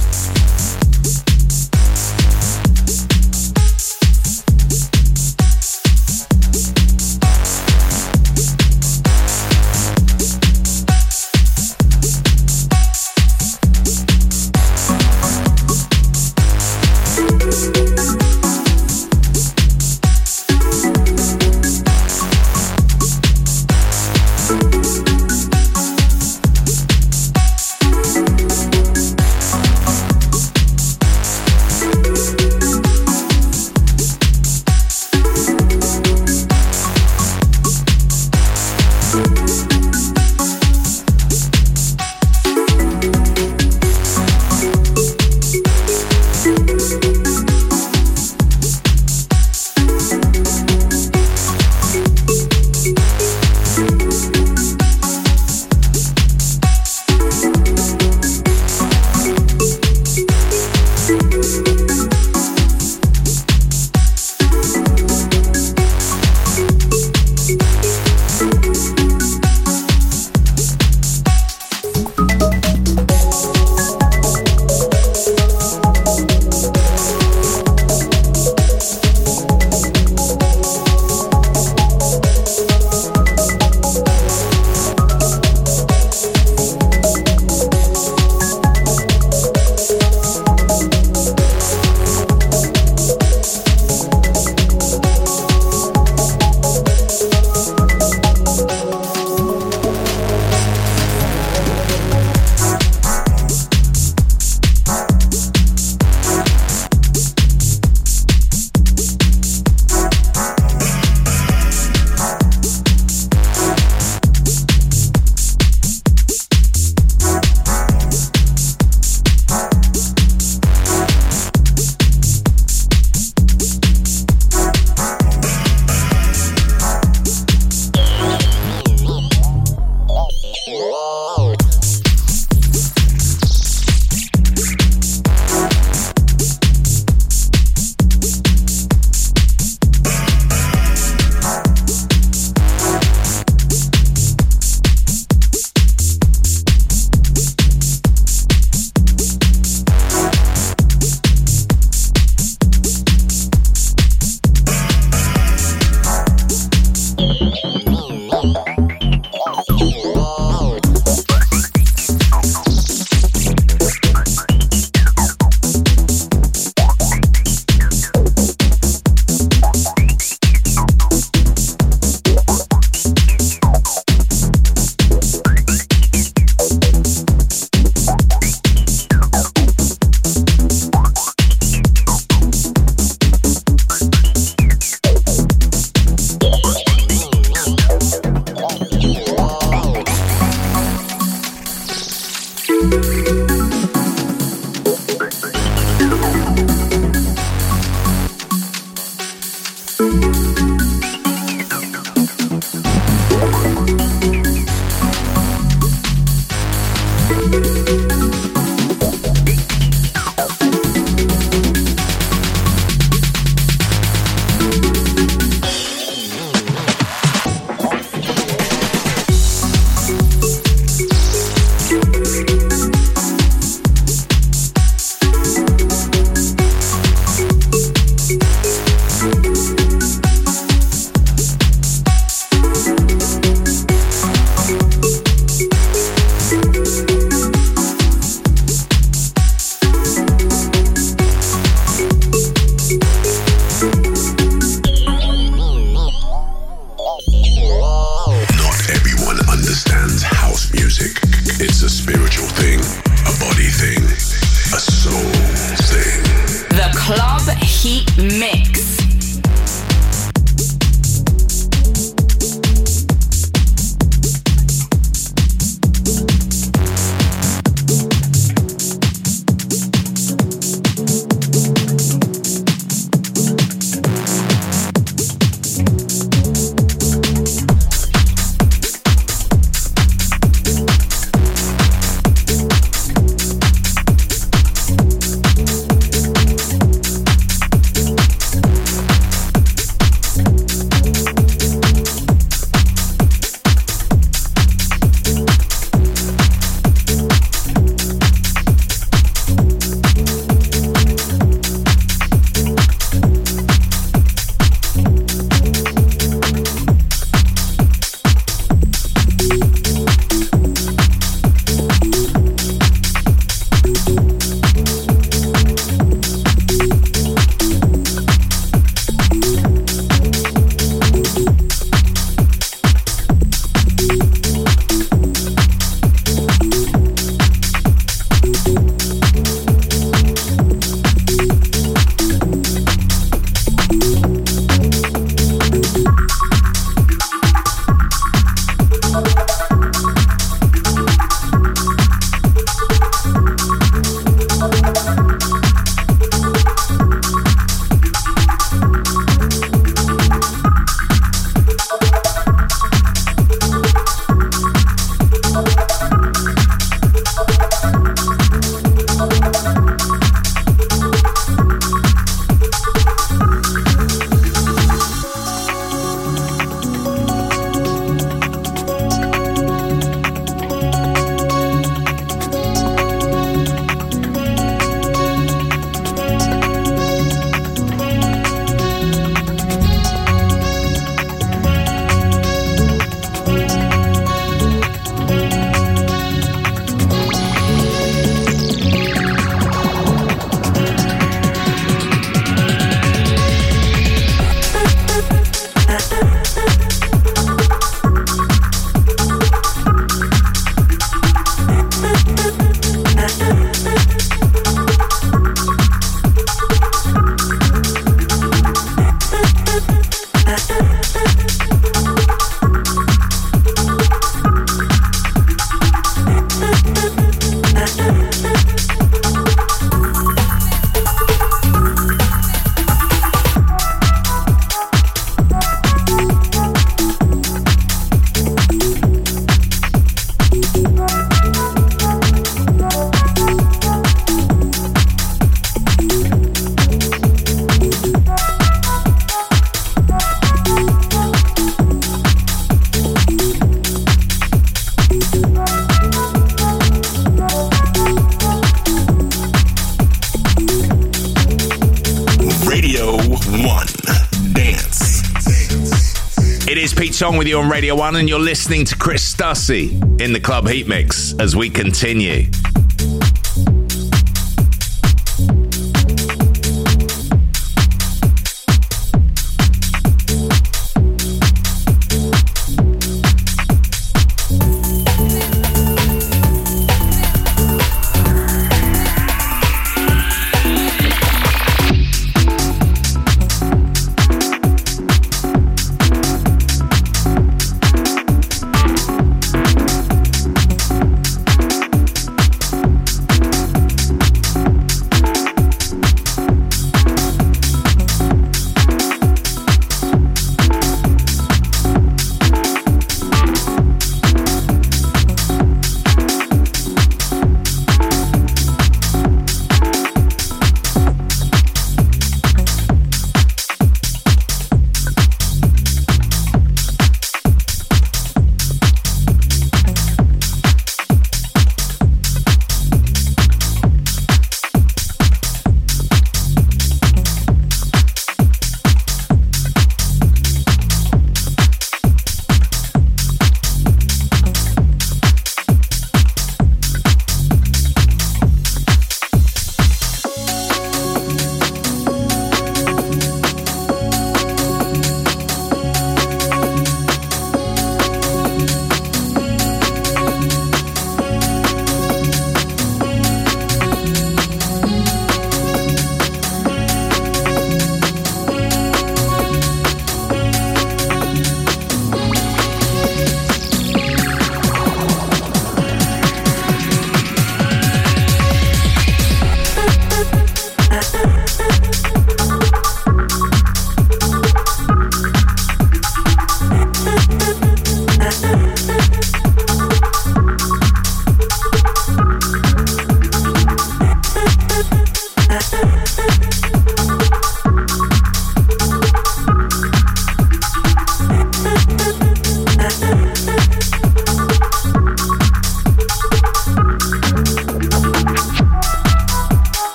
Song 457.19 457.37
with 457.37 457.49
you 457.49 457.59
on 457.59 457.69
Radio 457.69 457.97
1, 457.97 458.15
and 458.15 458.29
you're 458.29 458.39
listening 458.39 458.85
to 458.85 458.95
Chris 458.95 459.35
Stussy 459.35 459.91
in 460.21 460.33
the 460.33 460.39
Club 460.39 460.69
Heat 460.69 460.87
Mix 460.87 461.35
as 461.41 461.57
we 461.57 461.69
continue. 461.69 462.49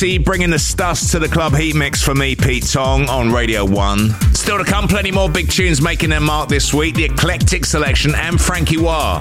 Bringing 0.00 0.48
the 0.48 0.56
Stuss 0.56 1.10
to 1.10 1.18
the 1.18 1.28
club 1.28 1.54
heat 1.54 1.74
mix 1.74 2.02
for 2.02 2.14
me, 2.14 2.34
Pete 2.34 2.66
Tong, 2.66 3.06
on 3.10 3.30
Radio 3.30 3.66
1. 3.66 4.08
Still 4.32 4.56
to 4.56 4.64
come, 4.64 4.88
plenty 4.88 5.10
more 5.10 5.28
big 5.28 5.50
tunes 5.50 5.82
making 5.82 6.08
their 6.08 6.20
mark 6.20 6.48
this 6.48 6.72
week. 6.72 6.94
The 6.94 7.04
Eclectic 7.04 7.66
Selection 7.66 8.14
and 8.14 8.40
Franky 8.40 8.78
Wah 8.78 9.20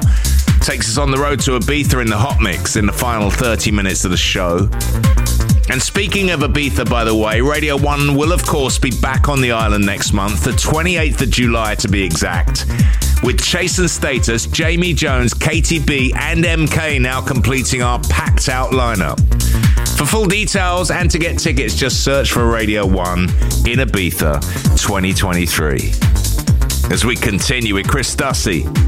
takes 0.61 0.87
us 0.87 0.97
on 0.97 1.11
the 1.11 1.17
road 1.17 1.41
to 1.41 1.59
Ibiza 1.59 2.01
in 2.01 2.07
the 2.07 2.17
hot 2.17 2.39
mix 2.39 2.77
in 2.77 2.85
the 2.85 2.93
final 2.93 3.29
30 3.29 3.71
minutes 3.71 4.05
of 4.05 4.11
the 4.11 4.17
show. 4.17 4.69
And 5.69 5.81
speaking 5.81 6.29
of 6.29 6.39
Ibiza, 6.39 6.89
by 6.89 7.03
the 7.03 7.13
way, 7.13 7.41
Radio 7.41 7.75
1 7.75 8.15
will, 8.15 8.31
of 8.31 8.45
course, 8.45 8.79
be 8.79 8.91
back 9.01 9.27
on 9.27 9.41
the 9.41 9.51
island 9.51 9.85
next 9.85 10.13
month, 10.13 10.45
the 10.45 10.51
28th 10.51 11.21
of 11.21 11.29
July 11.29 11.75
to 11.75 11.89
be 11.89 12.01
exact. 12.01 12.65
With 13.21 13.43
Chase 13.43 13.79
and 13.79 13.89
Status, 13.89 14.45
Jamie 14.45 14.93
Jones, 14.93 15.33
Katy 15.33 15.79
B, 15.79 16.13
and 16.15 16.45
MK 16.45 17.01
now 17.01 17.19
completing 17.19 17.81
our 17.81 17.99
packed 18.03 18.47
out 18.47 18.71
lineup. 18.71 19.28
For 19.99 20.05
full 20.05 20.27
details 20.27 20.91
and 20.91 21.11
to 21.11 21.19
get 21.19 21.37
tickets, 21.37 21.75
just 21.75 22.05
search 22.05 22.31
for 22.31 22.49
Radio 22.49 22.85
1 22.85 23.19
in 23.19 23.79
Ibiza 23.79 24.39
2023. 24.81 25.91
As 26.89 27.03
we 27.03 27.17
continue 27.17 27.75
with 27.75 27.85
Chris 27.85 28.15
Stussy. 28.15 28.78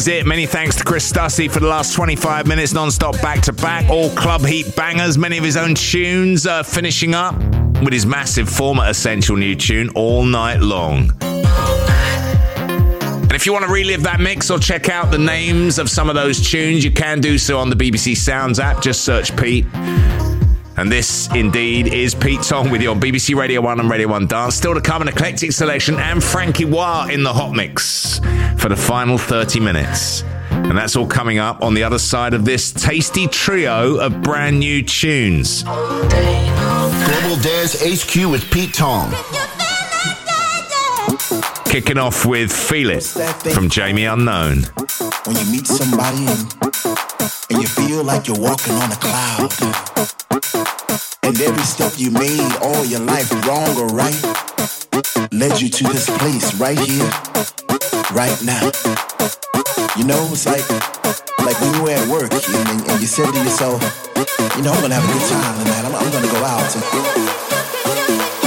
Is 0.00 0.08
it. 0.08 0.24
Many 0.24 0.46
thanks 0.46 0.76
to 0.76 0.82
Chris 0.82 1.12
Stussy 1.12 1.50
for 1.50 1.60
the 1.60 1.66
last 1.66 1.92
25 1.92 2.46
minutes 2.46 2.72
non-stop 2.72 3.20
back 3.20 3.42
to 3.42 3.52
back. 3.52 3.86
All 3.90 4.08
club 4.08 4.46
heat 4.46 4.74
bangers, 4.74 5.18
many 5.18 5.36
of 5.36 5.44
his 5.44 5.58
own 5.58 5.74
tunes 5.74 6.46
uh, 6.46 6.62
finishing 6.62 7.14
up 7.14 7.36
with 7.82 7.92
his 7.92 8.06
massive 8.06 8.48
former 8.48 8.86
essential 8.86 9.36
new 9.36 9.54
tune 9.54 9.90
all 9.90 10.24
night 10.24 10.60
long. 10.60 11.12
And 11.20 13.32
if 13.32 13.44
you 13.44 13.52
want 13.52 13.66
to 13.66 13.70
relive 13.70 14.02
that 14.04 14.20
mix 14.20 14.50
or 14.50 14.58
check 14.58 14.88
out 14.88 15.10
the 15.10 15.18
names 15.18 15.78
of 15.78 15.90
some 15.90 16.08
of 16.08 16.14
those 16.14 16.50
tunes, 16.50 16.82
you 16.82 16.90
can 16.90 17.20
do 17.20 17.36
so 17.36 17.58
on 17.58 17.68
the 17.68 17.76
BBC 17.76 18.16
Sounds 18.16 18.58
app. 18.58 18.80
Just 18.80 19.04
search 19.04 19.36
Pete. 19.36 19.66
And 20.78 20.90
this 20.90 21.28
indeed 21.34 21.92
is 21.92 22.14
Pete 22.14 22.40
Tong 22.40 22.70
with 22.70 22.80
your 22.80 22.96
BBC 22.96 23.34
Radio 23.34 23.60
1 23.60 23.80
and 23.80 23.90
Radio 23.90 24.08
1 24.08 24.28
dance. 24.28 24.54
Still 24.54 24.72
to 24.72 24.80
come 24.80 25.02
an 25.02 25.08
eclectic 25.08 25.52
selection 25.52 25.98
and 25.98 26.24
Franky 26.24 26.64
Wah 26.64 27.08
in 27.08 27.22
the 27.22 27.34
hot 27.34 27.52
mix 27.52 28.18
for 28.60 28.68
the 28.68 28.76
final 28.76 29.16
30 29.16 29.58
minutes. 29.58 30.22
And 30.50 30.76
that's 30.76 30.94
all 30.94 31.06
coming 31.06 31.38
up 31.38 31.62
on 31.62 31.72
the 31.72 31.82
other 31.82 31.98
side 31.98 32.34
of 32.34 32.44
this 32.44 32.70
tasty 32.72 33.26
trio 33.26 33.96
of 33.96 34.20
brand 34.20 34.60
new 34.60 34.82
tunes. 34.82 35.62
Global 35.62 36.10
Dance 37.40 37.80
HQ 37.80 38.30
with 38.30 38.50
Pete 38.50 38.74
Tong. 38.74 39.10
Kicking 41.64 41.96
off 41.96 42.26
with 42.26 42.52
Feel 42.52 42.90
It 42.90 43.04
from 43.54 43.70
Jamie 43.70 44.04
Unknown. 44.04 44.64
When 45.24 45.36
you 45.36 45.46
meet 45.50 45.66
somebody 45.66 46.26
and, 46.26 46.54
and 47.48 47.62
you 47.62 47.66
feel 47.66 48.04
like 48.04 48.28
you're 48.28 48.38
walking 48.38 48.74
on 48.74 48.92
a 48.92 48.96
cloud. 48.96 49.52
And 51.22 51.40
every 51.40 51.62
step 51.62 51.92
you 51.96 52.10
made 52.10 52.56
all 52.60 52.84
your 52.84 53.00
life, 53.00 53.32
wrong 53.46 53.74
or 53.78 53.86
right, 53.86 54.22
led 55.32 55.60
you 55.62 55.70
to 55.70 55.84
this 55.84 56.10
place 56.18 56.54
right 56.56 56.78
here, 56.78 57.10
right 58.12 58.36
now. 58.44 58.70
You 59.96 60.04
know, 60.04 60.28
it's 60.32 60.46
like 60.46 60.68
like 61.38 61.60
when 61.60 61.74
you 61.74 61.82
were 61.82 61.90
at 61.90 62.08
work 62.08 62.32
and, 62.32 62.90
and 62.90 63.00
you 63.00 63.06
said 63.06 63.32
to 63.32 63.38
yourself, 63.38 63.82
you 64.56 64.62
know, 64.62 64.72
I'm 64.72 64.80
gonna 64.82 64.94
have 64.94 65.04
a 65.04 65.12
good 65.12 65.28
time 65.28 65.58
tonight. 65.64 65.84
I'm, 65.84 65.94
I'm 65.94 66.10
gonna 66.10 66.30
go 66.32 66.44
out. 66.44 68.39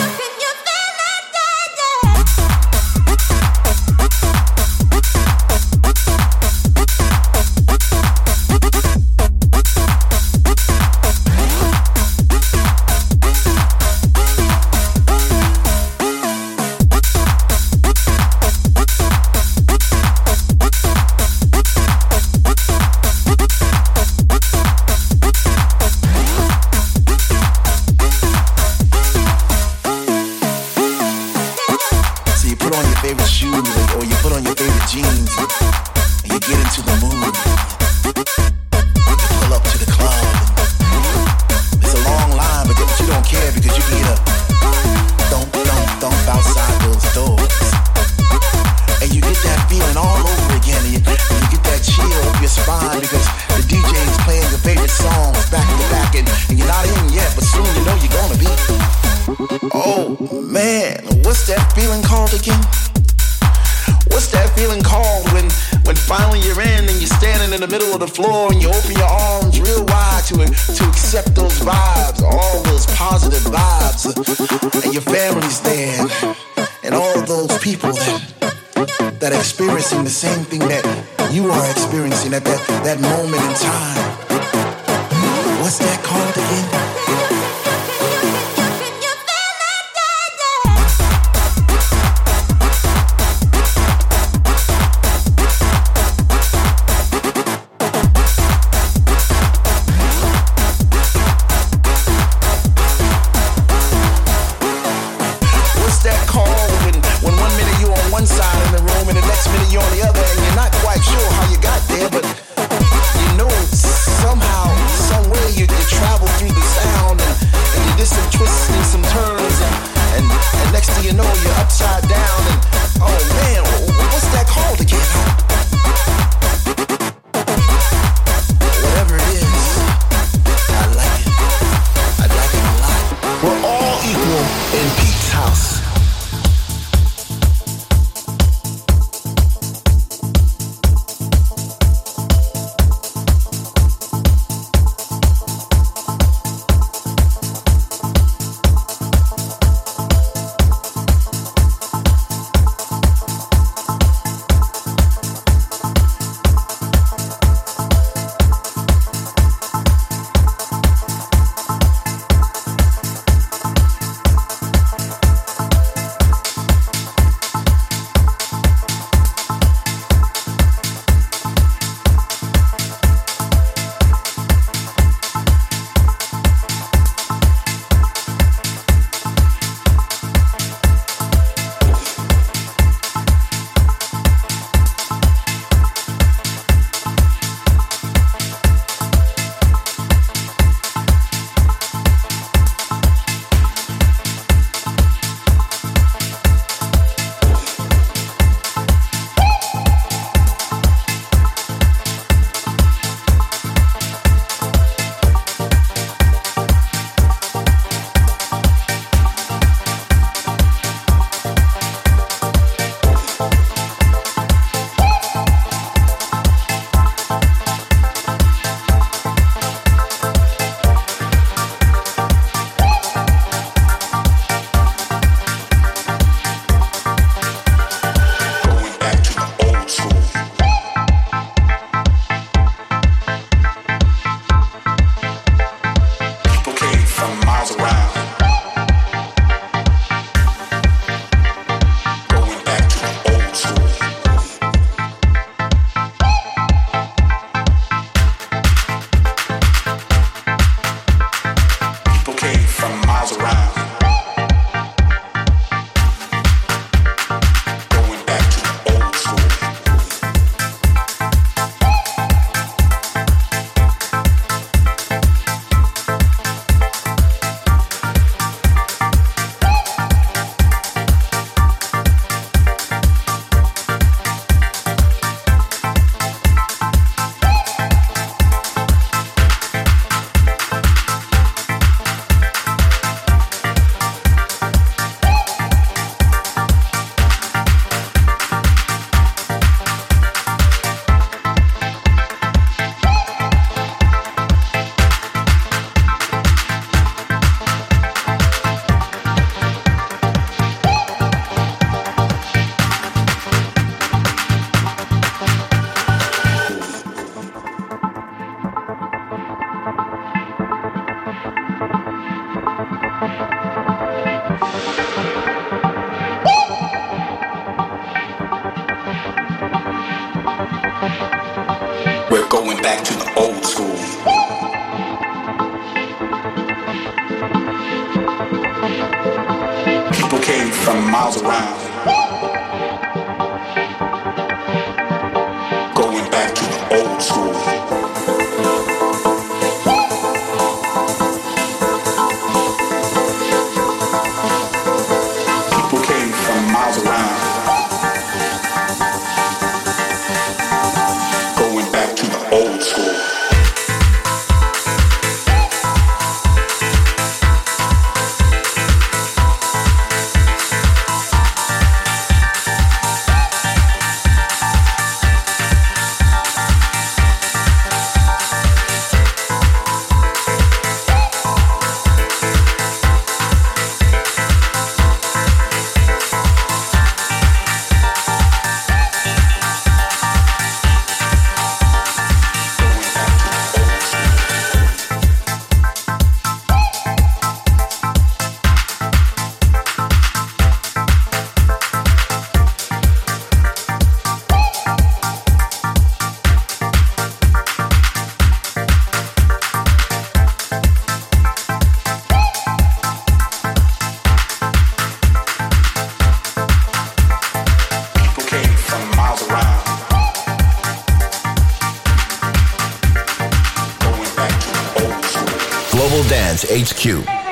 HQ. 416.73 417.43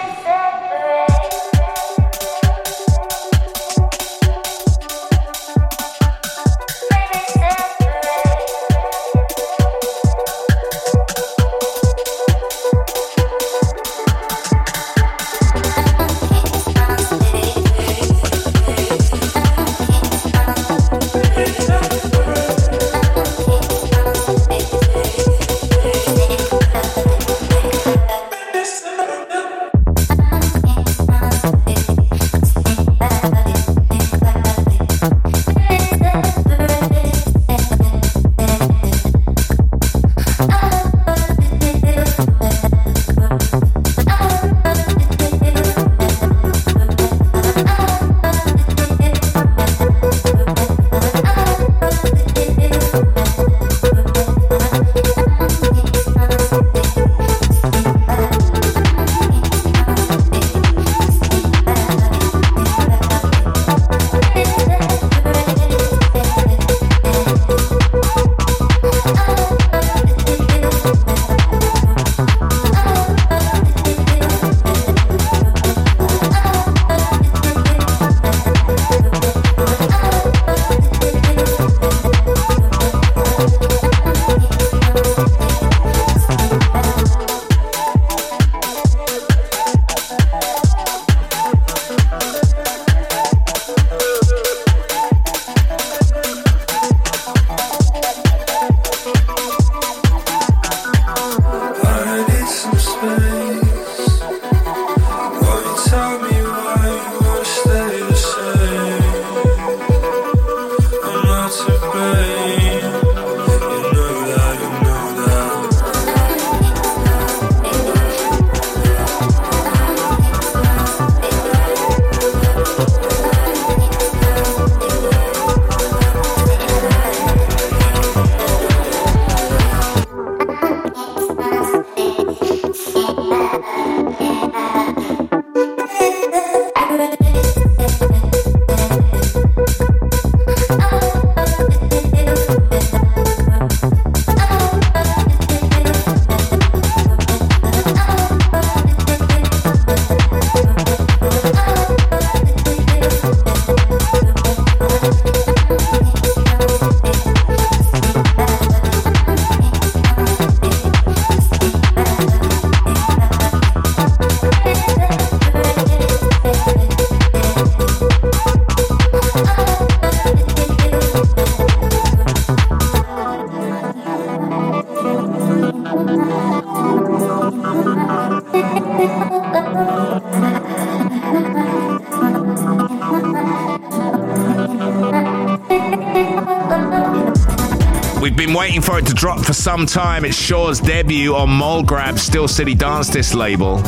For 189.43 189.53
some 189.53 189.85
time. 189.85 190.23
It's 190.25 190.35
shor's 190.35 190.79
debut 190.79 191.35
on 191.35 191.49
Mole 191.49 191.83
Molegrab's 191.83 192.21
Steel 192.21 192.47
City 192.47 192.75
Dance 192.75 193.09
Disc 193.09 193.35
label. 193.35 193.83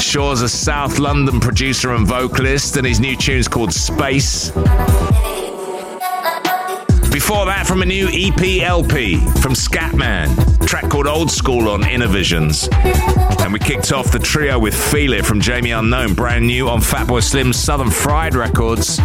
shor's 0.00 0.40
a 0.40 0.48
South 0.48 0.98
London 0.98 1.40
producer 1.40 1.92
and 1.92 2.06
vocalist, 2.06 2.76
and 2.76 2.86
his 2.86 3.00
new 3.00 3.16
tune's 3.16 3.48
called 3.48 3.72
Space. 3.72 4.50
Before 7.12 7.44
that, 7.46 7.64
from 7.66 7.82
a 7.82 7.86
new 7.86 8.08
EP 8.10 8.62
LP 8.62 9.16
from 9.40 9.52
Skatman, 9.52 10.66
track 10.66 10.88
called 10.88 11.06
Oldskool 11.06 11.72
on 11.72 11.82
Innervisions. 11.82 12.68
And 13.42 13.52
we 13.52 13.58
kicked 13.58 13.92
off 13.92 14.10
the 14.10 14.18
trio 14.18 14.58
with 14.58 14.74
Feel 14.74 15.12
It 15.12 15.26
from 15.26 15.40
Jamie 15.40 15.72
Unknown, 15.72 16.14
brand 16.14 16.46
new 16.46 16.68
on 16.68 16.80
Fatboy 16.80 17.22
Slim's 17.22 17.58
Southern 17.58 17.90
Fried 17.90 18.34
Records. 18.34 18.98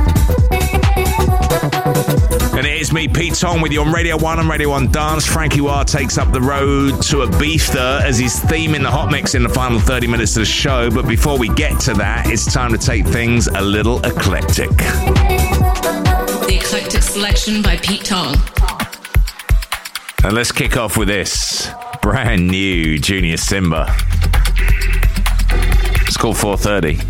And 1.87 2.65
it 2.65 2.81
is 2.81 2.91
me, 2.91 3.07
Pete 3.07 3.35
Tong, 3.35 3.61
with 3.61 3.71
you 3.71 3.79
on 3.81 3.93
Radio 3.93 4.17
1 4.17 4.39
and 4.39 4.49
Radio 4.49 4.69
1 4.71 4.91
Dance. 4.91 5.25
Franky 5.25 5.61
Wah 5.61 5.83
takes 5.83 6.17
up 6.17 6.33
the 6.33 6.41
road 6.41 7.01
to 7.03 7.21
a 7.21 7.27
Ibiza 7.27 8.01
as 8.01 8.19
his 8.19 8.37
theme 8.41 8.75
in 8.75 8.83
the 8.83 8.91
hot 8.91 9.09
mix 9.09 9.35
in 9.35 9.43
the 9.43 9.49
final 9.49 9.79
30 9.79 10.07
minutes 10.07 10.35
of 10.35 10.41
the 10.41 10.45
show. 10.45 10.89
But 10.89 11.07
before 11.07 11.37
we 11.37 11.47
get 11.49 11.79
to 11.81 11.93
that, 11.93 12.29
it's 12.29 12.51
time 12.51 12.71
to 12.73 12.77
take 12.77 13.05
things 13.05 13.47
a 13.47 13.61
little 13.61 14.03
eclectic. 14.03 14.69
The 14.71 16.59
eclectic 16.59 17.03
selection 17.03 17.61
by 17.61 17.77
Pete 17.77 18.03
Tong. 18.03 18.35
And 20.25 20.33
let's 20.33 20.51
kick 20.51 20.75
off 20.75 20.97
with 20.97 21.07
this 21.07 21.69
brand 22.01 22.47
new 22.47 22.99
Junior 22.99 23.37
Simba. 23.37 23.95
It's 26.05 26.17
called 26.17 26.37
430. 26.37 27.06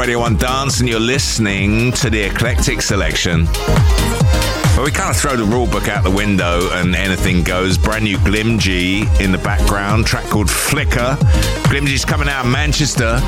Radio 0.00 0.20
1 0.20 0.32
and 0.32 0.40
Radio 0.40 0.48
1 0.48 0.62
Dance, 0.62 0.80
and 0.80 0.88
you're 0.88 0.98
listening 0.98 1.92
to 1.92 2.08
the 2.08 2.22
Eclectic 2.22 2.80
Selection. 2.80 3.44
But 3.44 4.84
we 4.84 4.90
kind 4.90 5.10
of 5.10 5.16
throw 5.16 5.36
the 5.36 5.44
rule 5.44 5.66
book 5.66 5.88
out 5.88 6.04
the 6.04 6.10
window 6.10 6.70
and 6.72 6.96
anything 6.96 7.42
goes. 7.42 7.76
Brand 7.76 8.04
new 8.04 8.16
Glimji 8.18 9.02
in 9.20 9.30
the 9.30 9.38
background, 9.38 10.06
track 10.06 10.24
called 10.24 10.48
Flicker. 10.48 11.18
Glimji's 11.68 12.06
coming 12.06 12.28
out 12.30 12.46
of 12.46 12.50
Manchester. 12.50 13.20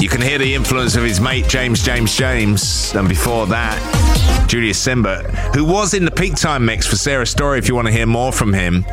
You 0.00 0.08
can 0.08 0.22
hear 0.22 0.38
the 0.38 0.54
influence 0.54 0.96
of 0.96 1.02
his 1.02 1.20
mate 1.20 1.46
James 1.46 1.82
James 1.82 2.16
James, 2.16 2.94
and 2.94 3.06
before 3.06 3.46
that, 3.48 4.46
Julius 4.48 4.78
Simba, 4.78 5.24
who 5.54 5.62
was 5.62 5.92
in 5.92 6.06
the 6.06 6.10
peak 6.10 6.36
time 6.36 6.64
mix 6.64 6.86
for 6.86 6.96
Sarah 6.96 7.26
Story. 7.26 7.58
If 7.58 7.68
you 7.68 7.74
want 7.74 7.86
to 7.86 7.92
hear 7.92 8.06
more 8.06 8.32
from 8.32 8.54
him, 8.54 8.86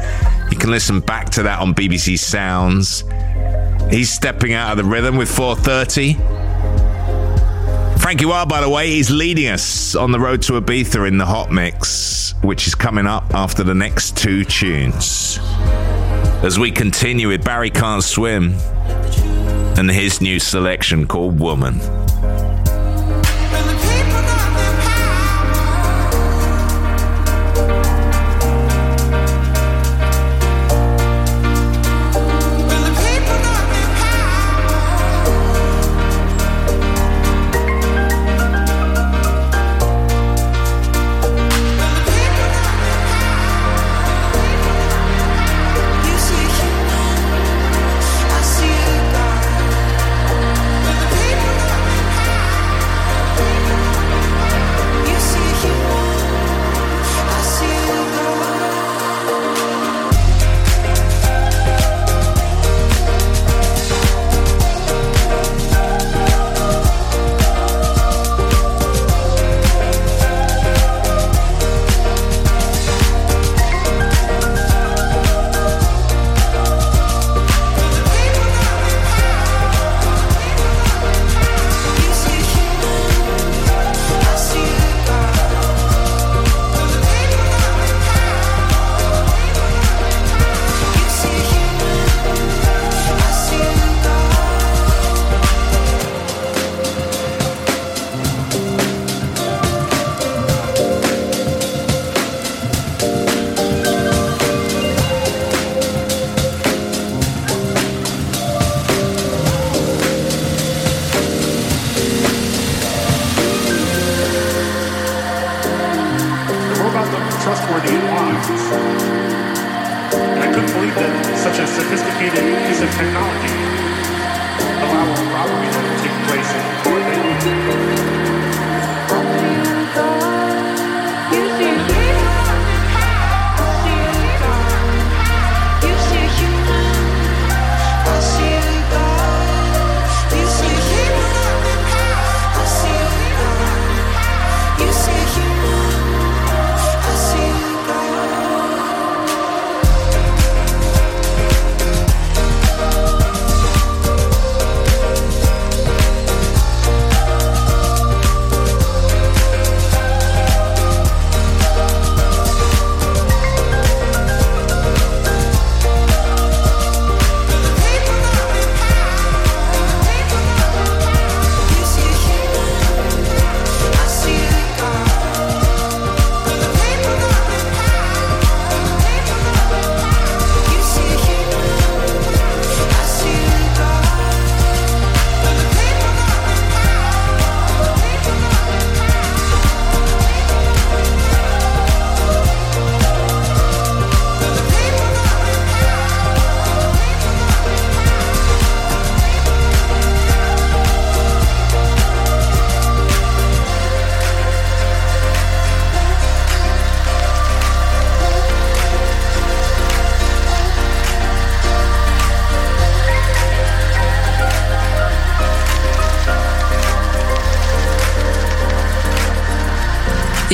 you 0.51 0.57
can 0.57 0.69
listen 0.69 0.99
back 0.99 1.29
to 1.31 1.43
that 1.43 1.61
on 1.61 1.73
BBC 1.73 2.19
Sounds. 2.19 3.05
He's 3.89 4.09
stepping 4.09 4.53
out 4.53 4.71
of 4.71 4.77
the 4.77 4.83
rhythm 4.83 5.15
with 5.15 5.29
430. 5.29 6.13
Franky 7.99 8.25
Wah, 8.25 8.45
by 8.45 8.61
the 8.61 8.69
way, 8.69 8.99
is 8.99 9.09
leading 9.09 9.47
us 9.47 9.95
on 9.95 10.11
the 10.11 10.19
road 10.19 10.41
to 10.43 10.53
Ibiza 10.53 11.07
in 11.07 11.17
the 11.17 11.25
hot 11.25 11.51
mix, 11.51 12.35
which 12.43 12.67
is 12.67 12.75
coming 12.75 13.07
up 13.07 13.33
after 13.33 13.63
the 13.63 13.73
next 13.73 14.15
two 14.15 14.45
tunes. 14.45 15.39
As 16.43 16.59
we 16.59 16.71
continue 16.71 17.29
with 17.29 17.43
Barry 17.43 17.71
Can't 17.71 18.03
Swim 18.03 18.53
and 19.77 19.89
his 19.89 20.21
new 20.21 20.39
selection 20.39 21.07
called 21.07 21.39
Woman. 21.39 21.79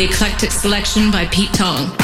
The 0.02 0.08
eclectic 0.08 0.52
selection 0.52 1.12
by 1.12 1.28
Pete 1.28 1.54
Tong. 1.54 2.01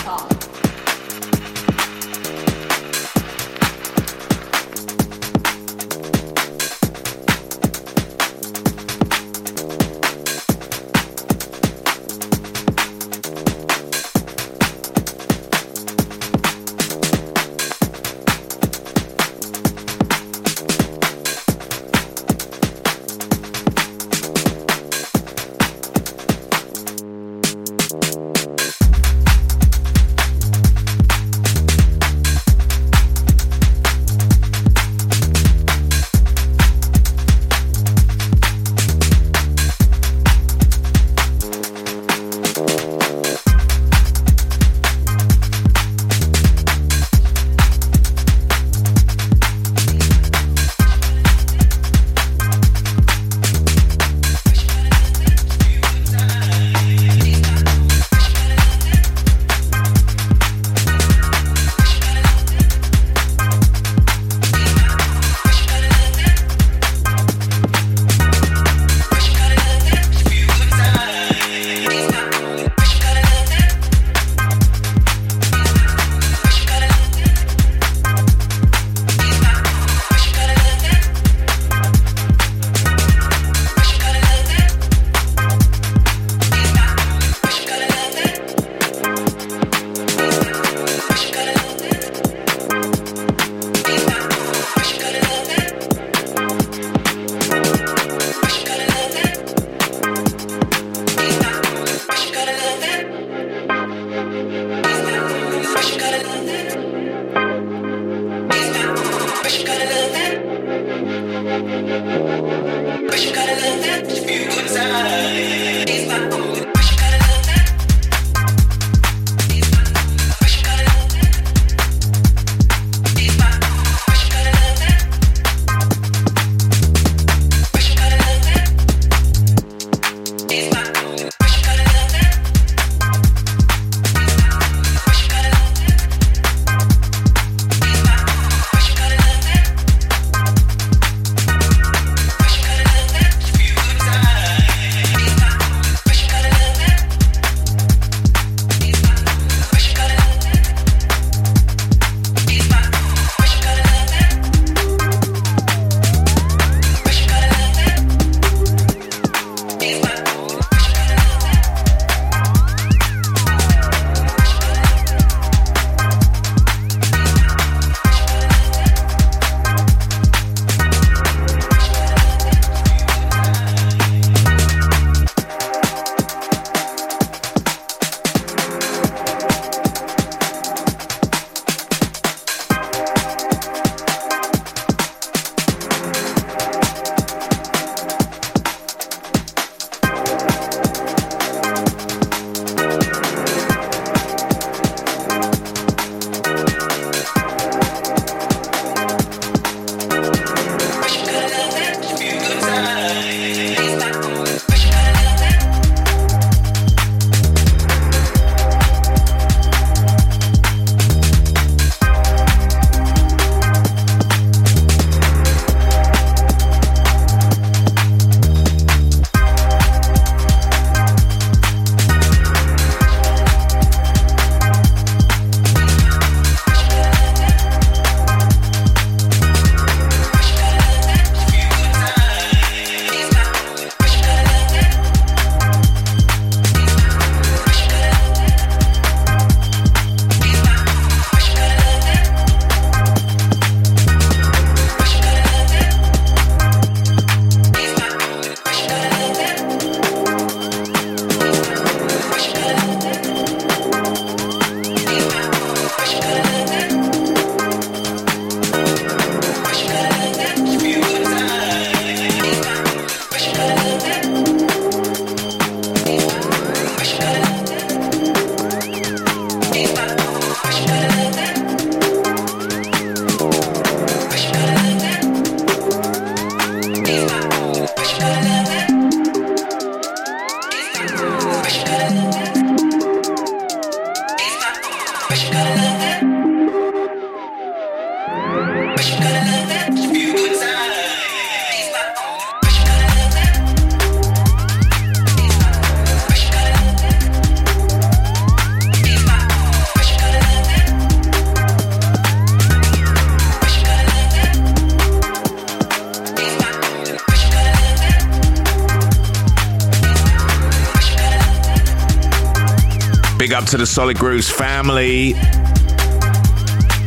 To 313.72 313.77
the 313.77 313.85
Solid 313.85 314.18
Grooves 314.18 314.49
family. 314.49 315.34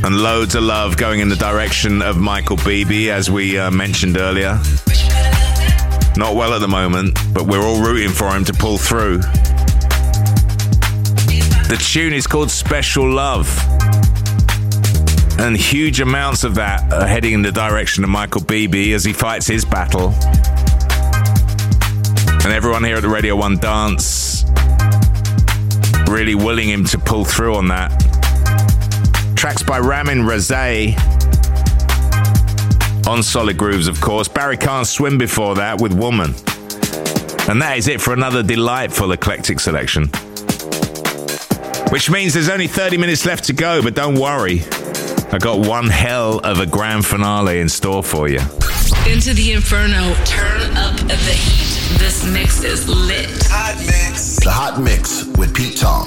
And 0.05 0.21
loads 0.21 0.55
of 0.55 0.63
love 0.63 0.99
going 0.99 1.21
in 1.21 1.31
the 1.31 1.37
direction 1.37 2.03
of 2.03 2.19
Michael 2.19 2.59
Bibi, 2.59 3.11
as 3.11 3.31
we 3.31 3.59
uh, 3.59 3.71
mentioned 3.71 4.19
earlier. 4.19 4.61
Not 6.19 6.35
well 6.35 6.53
at 6.53 6.61
the 6.61 6.69
moment, 6.69 7.19
but 7.33 7.47
we're 7.47 7.63
all 7.63 7.81
rooting 7.81 8.11
for 8.11 8.29
him 8.29 8.45
to 8.45 8.53
pull 8.53 8.77
through. 8.77 9.19
The 11.69 11.83
tune 11.83 12.13
is 12.13 12.27
called 12.27 12.51
Special 12.51 13.09
Love. 13.09 13.49
And 15.39 15.57
huge 15.57 16.01
amounts 16.01 16.45
of 16.45 16.57
that 16.57 16.93
are 16.93 17.07
heading 17.07 17.33
in 17.33 17.41
the 17.41 17.53
direction 17.53 18.05
of 18.05 18.11
Michael 18.11 18.43
Bibi 18.43 18.93
as 18.93 19.03
he 19.03 19.15
fights 19.15 19.47
his 19.47 19.65
battle. 19.65 20.13
And 22.45 22.53
everyone 22.53 22.85
here 22.85 22.97
at 22.97 23.03
the 23.03 23.09
Radio 23.09 23.35
1 23.35 23.57
Dance 23.57 24.20
really 26.21 26.35
willing 26.35 26.69
him 26.69 26.85
to 26.85 26.99
pull 26.99 27.25
through 27.25 27.55
on 27.55 27.67
that. 27.69 27.89
Tracks 29.37 29.63
by 29.63 29.79
Ramin 29.79 30.19
Rezaie. 30.19 30.95
On 33.09 33.23
Solid 33.23 33.57
Grooves, 33.57 33.89
of 33.89 33.99
course. 34.03 34.29
Barry 34.29 34.59
Can't 34.59 34.87
Swim 34.87 35.17
before 35.17 35.55
that 35.55 35.81
with 35.81 35.95
Woman. 35.95 36.35
And 37.49 37.63
that 37.63 37.77
is 37.79 37.89
it 37.89 38.03
for 38.03 38.13
another 38.13 38.43
delightful 38.43 39.13
eclectic 39.13 39.61
selection. 39.61 40.09
Which 41.89 42.11
means 42.11 42.35
there's 42.35 42.51
only 42.51 42.67
30 42.67 42.99
minutes 42.99 43.25
left 43.25 43.45
to 43.45 43.55
go, 43.55 43.83
but 43.83 43.95
don't 43.95 44.19
worry. 44.19 44.61
I 45.33 45.39
got 45.41 45.67
one 45.67 45.89
hell 45.89 46.41
of 46.41 46.61
a 46.61 46.67
grand 46.67 47.07
finale 47.07 47.61
in 47.61 47.69
store 47.71 48.03
for 48.03 48.29
you. 48.29 48.41
Into 49.09 49.33
the 49.33 49.53
inferno, 49.55 50.13
turn 50.27 50.77
up 50.77 50.99
the 50.99 51.17
heat. 51.17 51.99
This 51.99 52.31
mix 52.31 52.63
is 52.63 52.87
lit. 52.91 53.31
Hot 53.47 53.79
mix. 53.87 54.37
The 54.37 54.51
hot 54.51 54.83
mix 54.83 55.30
with 55.41 55.57
Pete 55.57 55.79
Tong. 55.79 56.07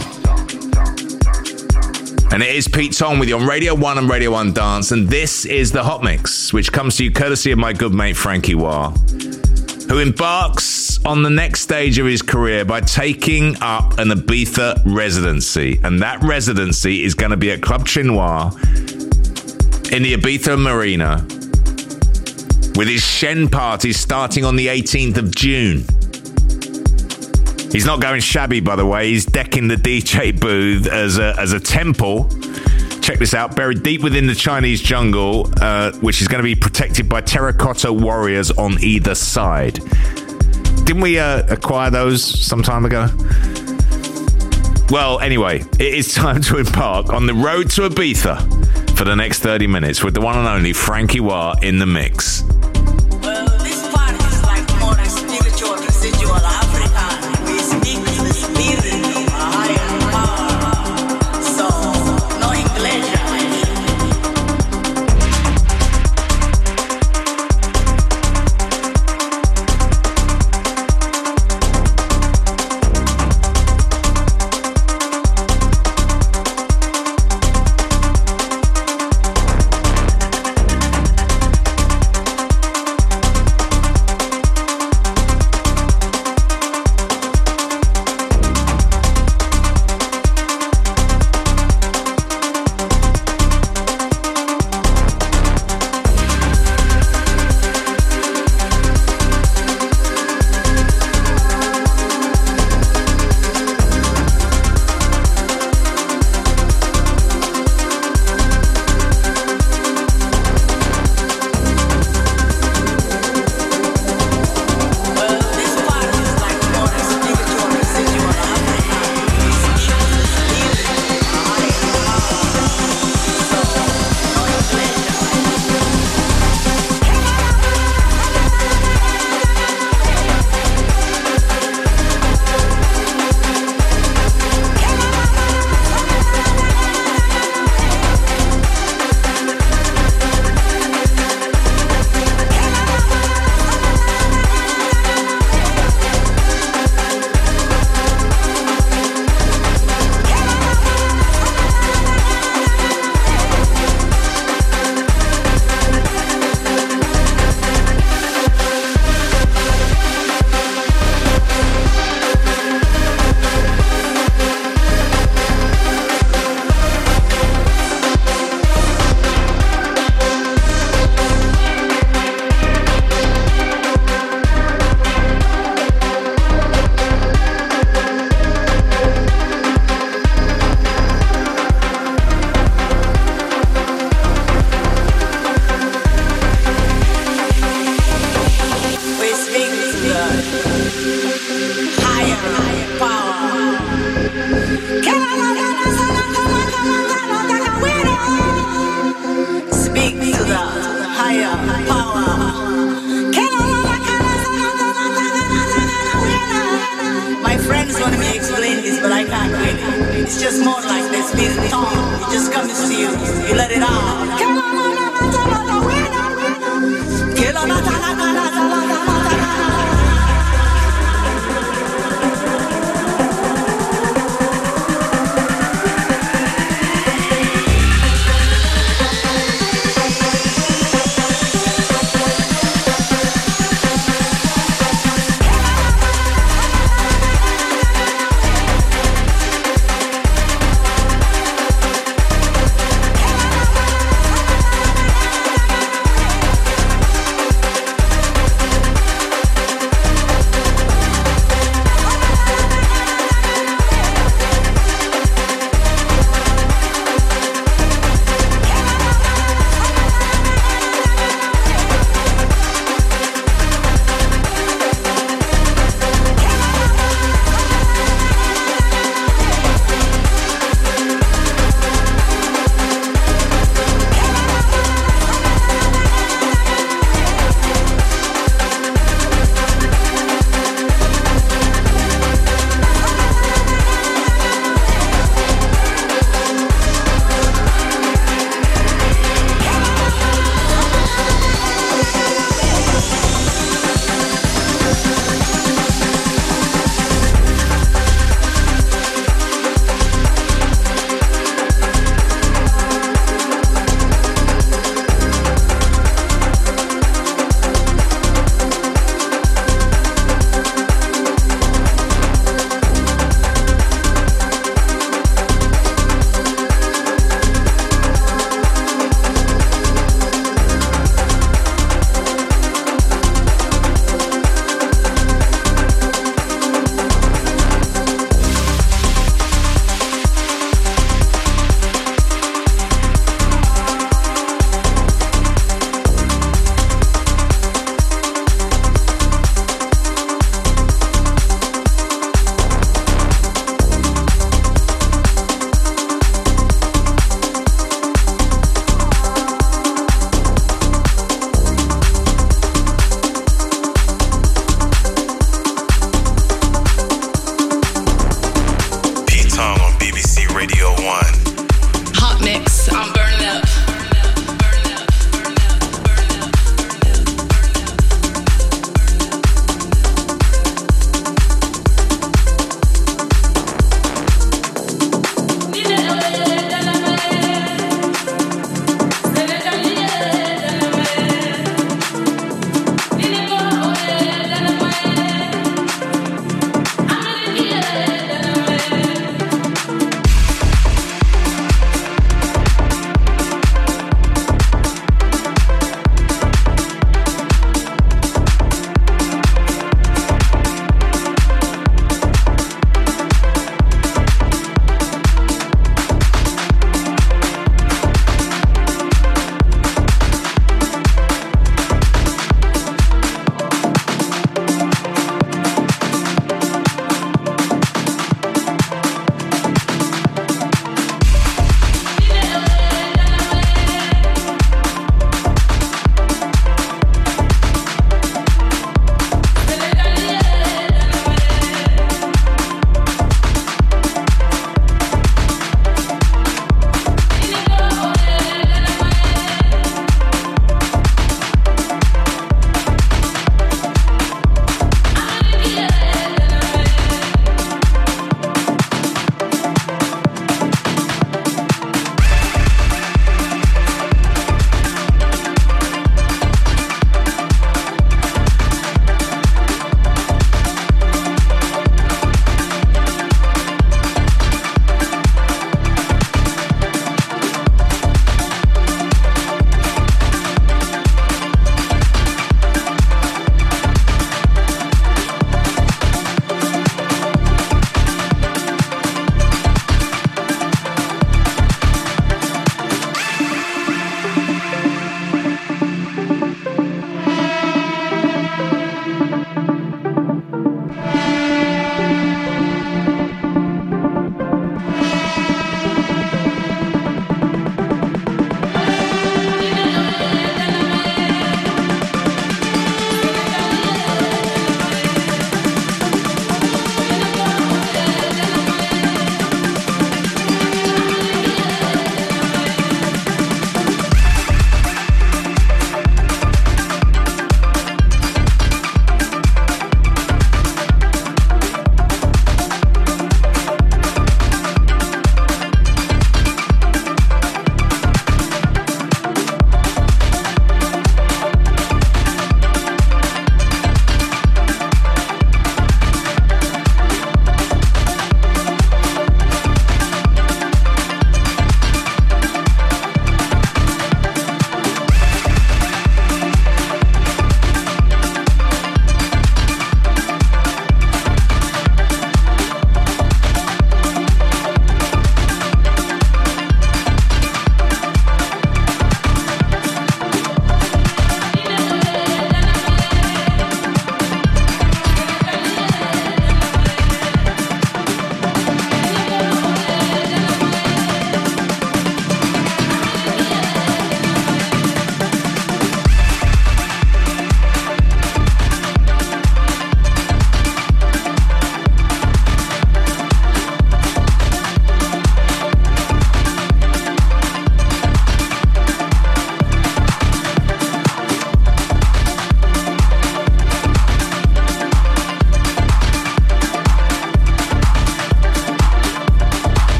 And 2.31 2.43
it 2.43 2.55
is 2.55 2.67
Pete 2.67 2.95
Tong 2.95 3.17
with 3.17 3.27
you 3.27 3.35
on 3.35 3.47
Radio 3.47 3.73
1 3.73 3.97
and 3.97 4.07
Radio 4.07 4.29
1 4.29 4.53
Dance. 4.53 4.91
And 4.91 5.09
this 5.09 5.45
is 5.45 5.71
the 5.71 5.83
Hot 5.83 6.03
Mix, 6.03 6.53
which 6.53 6.71
comes 6.71 6.97
to 6.97 7.05
you 7.05 7.11
courtesy 7.11 7.51
of 7.51 7.57
my 7.57 7.73
good 7.73 7.95
mate 7.95 8.15
Franky 8.15 8.53
Wah, 8.53 8.91
who 9.89 9.97
embarks 9.97 11.03
on 11.03 11.23
the 11.23 11.31
next 11.31 11.61
stage 11.61 11.97
of 11.97 12.05
his 12.05 12.21
career 12.21 12.63
by 12.63 12.81
taking 12.81 13.59
up 13.59 13.97
an 13.97 14.09
Ibiza 14.09 14.83
residency. 14.85 15.79
And 15.83 15.99
that 16.03 16.21
residency 16.21 17.03
is 17.03 17.15
going 17.15 17.31
to 17.31 17.37
be 17.37 17.49
at 17.49 17.63
Club 17.63 17.87
Chinois 17.87 18.51
in 19.91 20.03
the 20.03 20.13
Ibiza 20.13 20.61
Marina 20.61 21.25
with 22.75 22.87
his 22.87 23.01
Shen 23.01 23.49
party 23.49 23.93
starting 23.93 24.45
on 24.45 24.57
the 24.57 24.67
18th 24.67 25.17
of 25.17 25.33
June. 25.33 25.85
He's 27.73 27.87
not 27.87 27.99
going 27.99 28.21
shabby, 28.21 28.59
by 28.59 28.75
the 28.75 28.85
way. 28.85 29.09
He's 29.09 29.25
decking 29.25 29.67
the 29.67 29.75
DJ 29.75 30.39
booth 30.39 30.85
as 30.85 31.17
a, 31.17 31.35
as 31.39 31.53
a 31.53 31.59
temple. 31.59 32.29
Check 33.01 33.17
this 33.17 33.33
out. 33.33 33.55
Buried 33.55 33.81
deep 33.81 34.03
within 34.03 34.27
the 34.27 34.35
Chinese 34.35 34.79
jungle, 34.79 35.49
uh, 35.59 35.91
which 35.93 36.21
is 36.21 36.27
going 36.27 36.37
to 36.37 36.43
be 36.43 36.53
protected 36.53 37.09
by 37.09 37.21
terracotta 37.21 37.91
warriors 37.91 38.51
on 38.51 38.77
either 38.79 39.15
side. 39.15 39.79
Didn't 40.85 41.01
we 41.01 41.17
uh, 41.17 41.51
acquire 41.51 41.89
those 41.89 42.23
some 42.23 42.61
time 42.61 42.85
ago? 42.85 43.07
Well, 44.91 45.19
anyway, 45.19 45.63
it 45.79 45.95
is 45.95 46.13
time 46.13 46.43
to 46.43 46.59
embark 46.59 47.09
on 47.09 47.25
the 47.25 47.33
road 47.33 47.71
to 47.71 47.89
Ibiza 47.89 48.95
for 48.95 49.03
the 49.03 49.15
next 49.15 49.39
30 49.39 49.65
minutes 49.65 50.03
with 50.03 50.13
the 50.13 50.21
one 50.21 50.37
and 50.37 50.47
only 50.47 50.73
Franky 50.73 51.21
Wah 51.21 51.55
in 51.63 51.79
the 51.79 51.87
mix. 51.87 52.42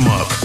Them 0.00 0.08
up. 0.12 0.39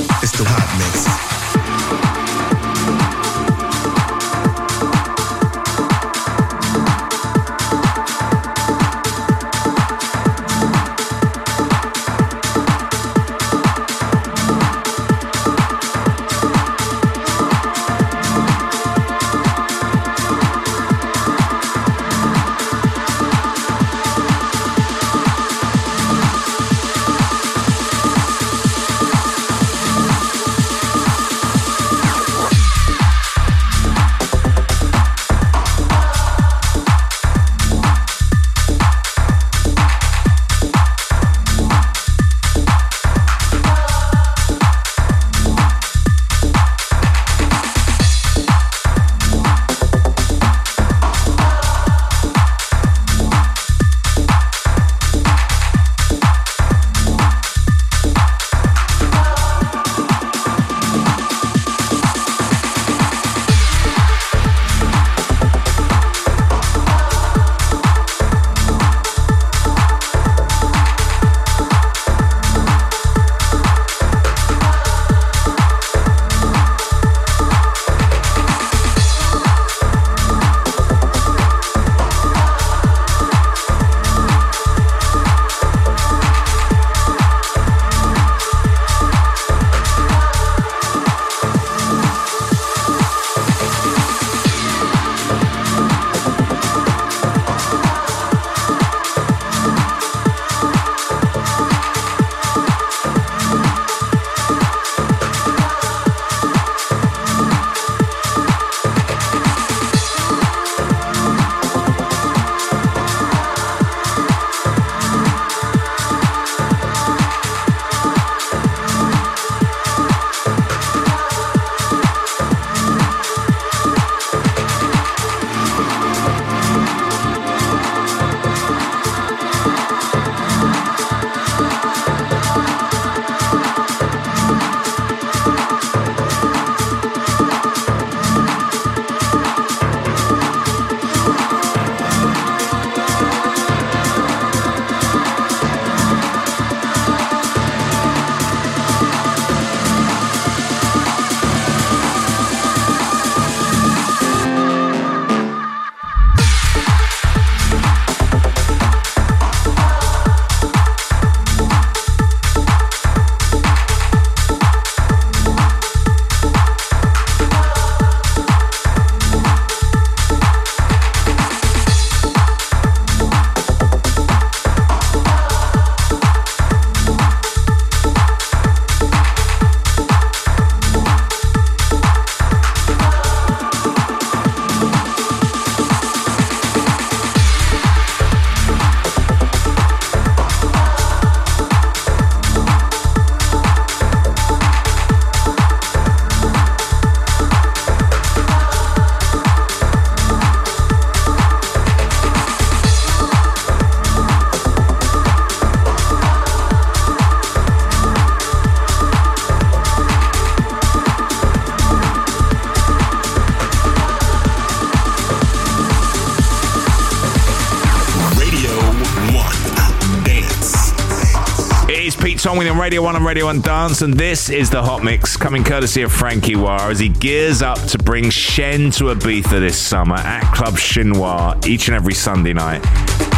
With 222.57 222.69
on 222.69 222.79
Radio 222.79 223.01
1 223.01 223.17
and 223.17 223.25
Radio 223.25 223.45
1 223.47 223.61
Dance, 223.61 224.01
and 224.01 224.13
this 224.13 224.49
is 224.49 224.69
the 224.69 224.81
Hot 224.81 225.03
Mix 225.03 225.35
coming 225.35 225.61
courtesy 225.61 226.03
of 226.03 226.11
Franky 226.13 226.55
Wah 226.55 226.87
as 226.89 226.99
he 226.99 227.09
gears 227.09 227.61
up 227.61 227.77
to 227.87 227.97
bring 227.97 228.29
Shen 228.29 228.91
to 228.91 229.05
Ibiza 229.05 229.59
this 229.59 229.77
summer 229.77 230.15
at 230.15 230.53
Club 230.53 230.75
Chinois 230.75 231.67
each 231.67 231.89
and 231.89 231.95
every 231.95 232.13
Sunday 232.13 232.53
night. 232.53 232.81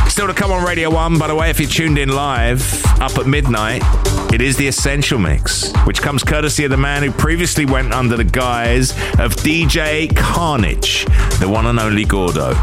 Still 0.08 0.28
to 0.28 0.36
come 0.36 0.52
on 0.52 0.64
Radio 0.64 0.92
1, 0.92 1.18
by 1.18 1.26
the 1.26 1.34
way, 1.34 1.50
if 1.50 1.60
you're 1.60 1.68
tuned 1.68 1.98
in 1.98 2.10
live 2.10 2.62
up 3.02 3.18
at 3.18 3.26
midnight, 3.26 3.82
it 4.32 4.42
is 4.42 4.56
the 4.56 4.68
Essential 4.68 5.18
Mix, 5.18 5.72
which 5.86 6.00
comes 6.00 6.24
courtesy 6.24 6.66
of 6.66 6.70
the 6.70 6.78
man 6.78 7.02
who 7.02 7.12
previously 7.12 7.66
went 7.66 7.94
under 7.94 8.18
the 8.18 8.24
guise 8.24 8.92
of 9.20 9.36
DJ 9.38 10.16
Carnage, 10.16 11.06
the 11.40 11.50
one 11.50 11.66
and 11.66 11.80
only 11.80 12.06
Gordo. 12.06 12.54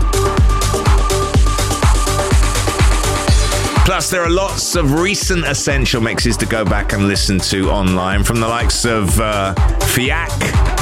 Plus, 3.85 4.09
there 4.09 4.23
are 4.23 4.31
lots 4.31 4.77
of 4.77 4.98
recent 4.98 5.44
essential 5.44 6.01
mixes 6.01 6.39
to 6.39 6.47
go 6.47 6.65
back 6.65 6.94
and 6.94 7.06
listen 7.06 7.39
to 7.39 7.69
online 7.69 8.24
from 8.24 8.40
the 8.40 8.48
likes 8.48 8.86
of 8.86 9.20
uh, 9.20 9.55
Fiak 9.94 10.31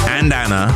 and 0.07 0.31
Anna. 0.31 0.67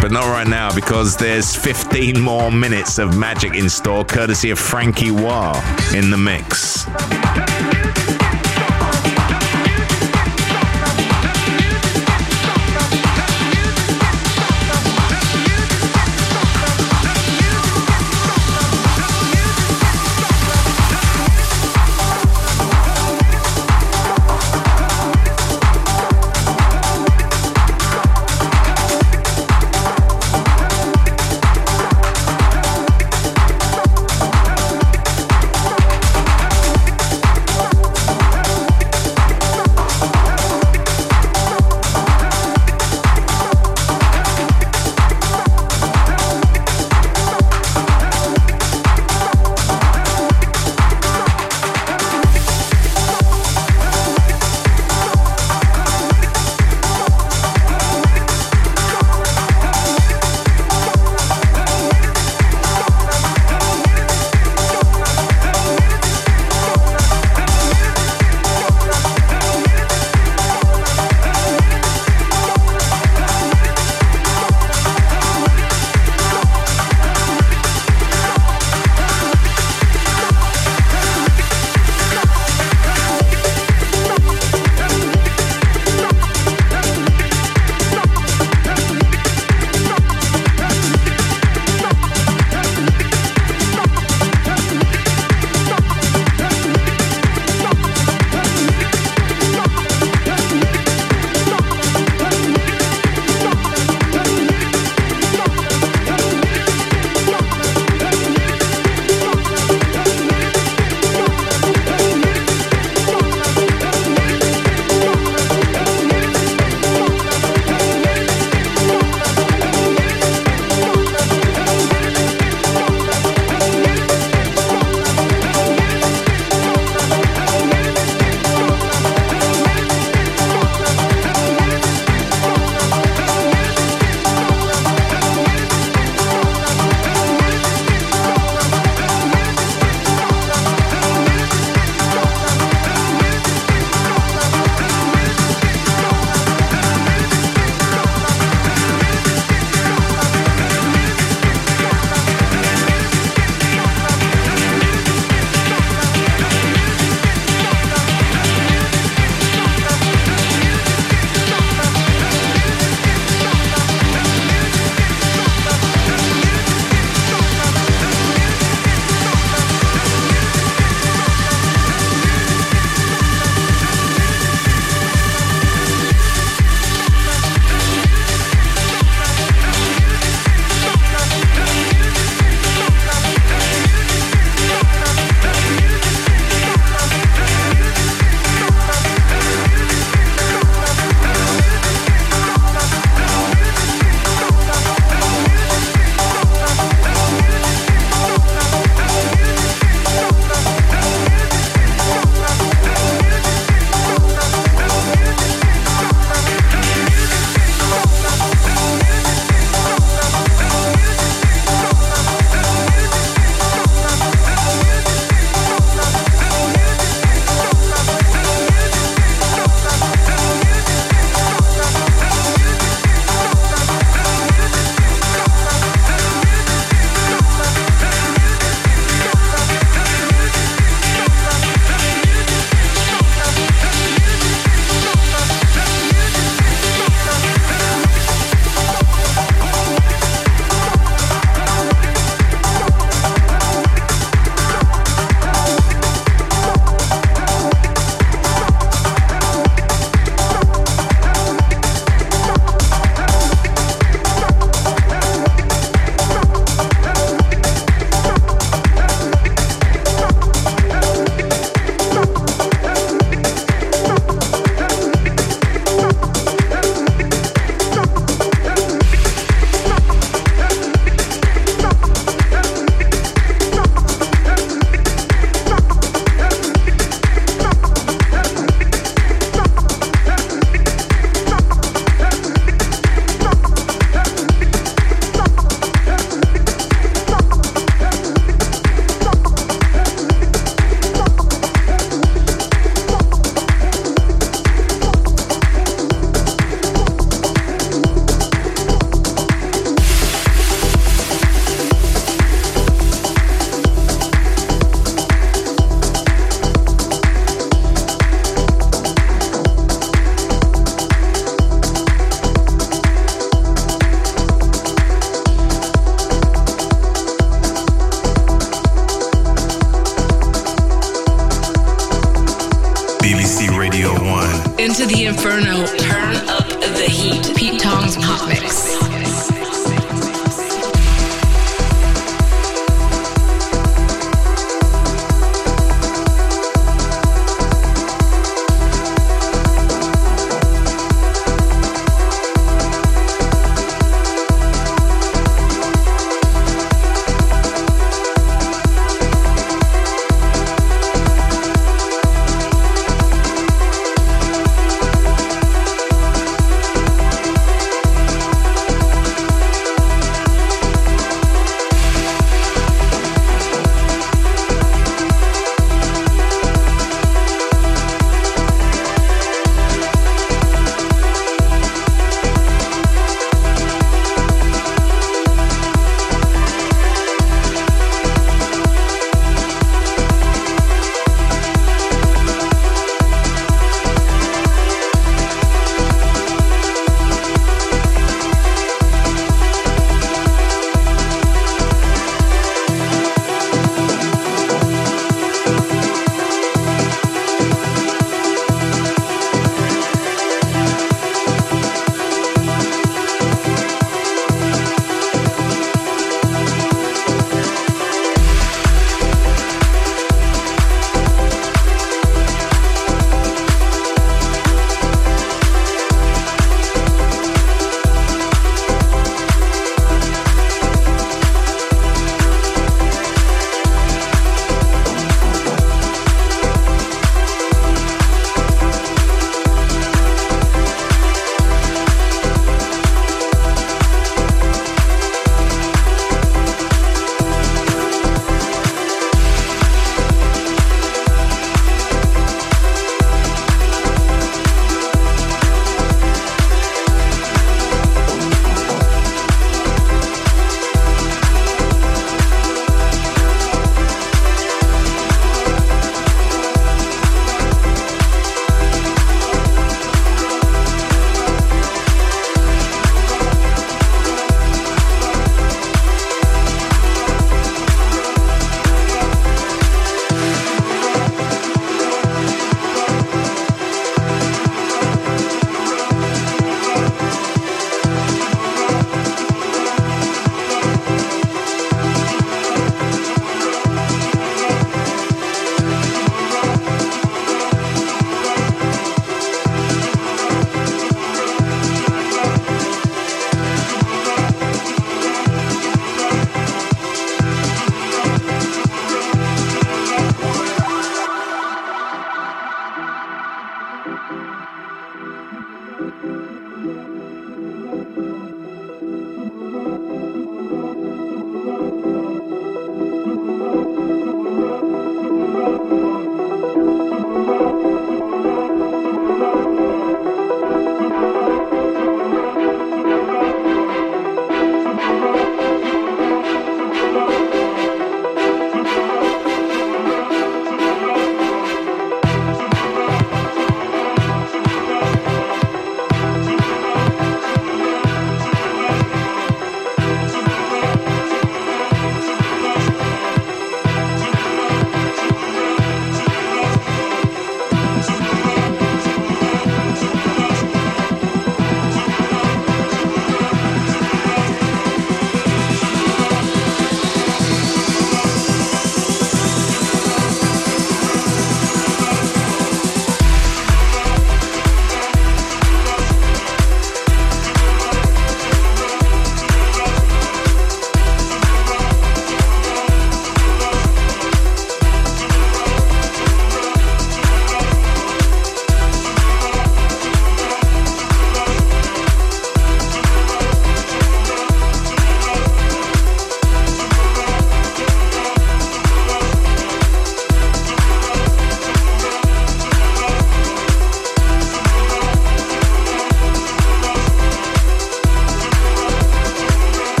But 0.00 0.12
not 0.12 0.26
right 0.26 0.46
now 0.46 0.72
because 0.72 1.16
there's 1.16 1.56
15 1.56 2.20
more 2.20 2.52
minutes 2.52 2.98
of 2.98 3.18
magic 3.18 3.54
in 3.54 3.68
store, 3.68 4.04
courtesy 4.04 4.50
of 4.50 4.60
Franky 4.60 5.10
Wah 5.10 5.60
in 5.92 6.10
the 6.10 6.16
mix. 6.16 6.86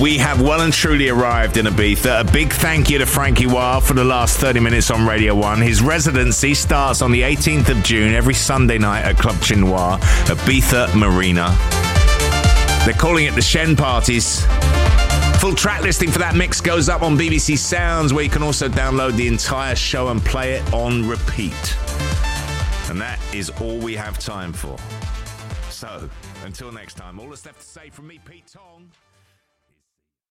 We 0.00 0.16
have 0.18 0.40
well 0.40 0.60
and 0.60 0.72
truly 0.72 1.08
arrived 1.08 1.56
in 1.56 1.66
Ibiza. 1.66 2.20
A 2.20 2.32
big 2.32 2.52
thank 2.52 2.88
you 2.88 2.98
to 2.98 3.06
Franky 3.06 3.46
Wah 3.46 3.80
for 3.80 3.94
the 3.94 4.04
last 4.04 4.38
30 4.38 4.60
minutes 4.60 4.92
on 4.92 5.04
Radio 5.04 5.34
1. 5.34 5.60
His 5.60 5.82
residency 5.82 6.54
starts 6.54 7.02
on 7.02 7.10
the 7.10 7.22
18th 7.22 7.68
of 7.70 7.82
June 7.82 8.14
every 8.14 8.34
Sunday 8.34 8.78
night 8.78 9.02
at 9.02 9.18
Club 9.18 9.34
Chinois, 9.36 9.98
Ibiza 10.26 10.94
Marina. 10.94 11.52
They're 12.84 12.94
calling 12.94 13.24
it 13.24 13.34
the 13.34 13.42
Shen 13.42 13.74
Parties. 13.74 14.46
Full 15.40 15.54
track 15.54 15.82
listing 15.82 16.12
for 16.12 16.20
that 16.20 16.36
mix 16.36 16.60
goes 16.60 16.88
up 16.88 17.02
on 17.02 17.18
BBC 17.18 17.58
Sounds, 17.58 18.12
where 18.12 18.22
you 18.22 18.30
can 18.30 18.44
also 18.44 18.68
download 18.68 19.16
the 19.16 19.26
entire 19.26 19.74
show 19.74 20.08
and 20.08 20.24
play 20.24 20.52
it 20.52 20.72
on 20.72 21.08
repeat. 21.08 21.76
And 22.88 23.00
that 23.00 23.18
is 23.34 23.50
all 23.60 23.78
we 23.78 23.96
have 23.96 24.16
time 24.20 24.52
for. 24.52 24.76
So, 25.70 26.08
until 26.44 26.70
next 26.70 26.94
time, 26.94 27.18
all 27.18 27.28
that's 27.28 27.44
left 27.44 27.60
to 27.60 27.66
say 27.66 27.90
from 27.90 28.06
me, 28.06 28.20
Pete 28.24 28.46
Tong. 28.46 28.92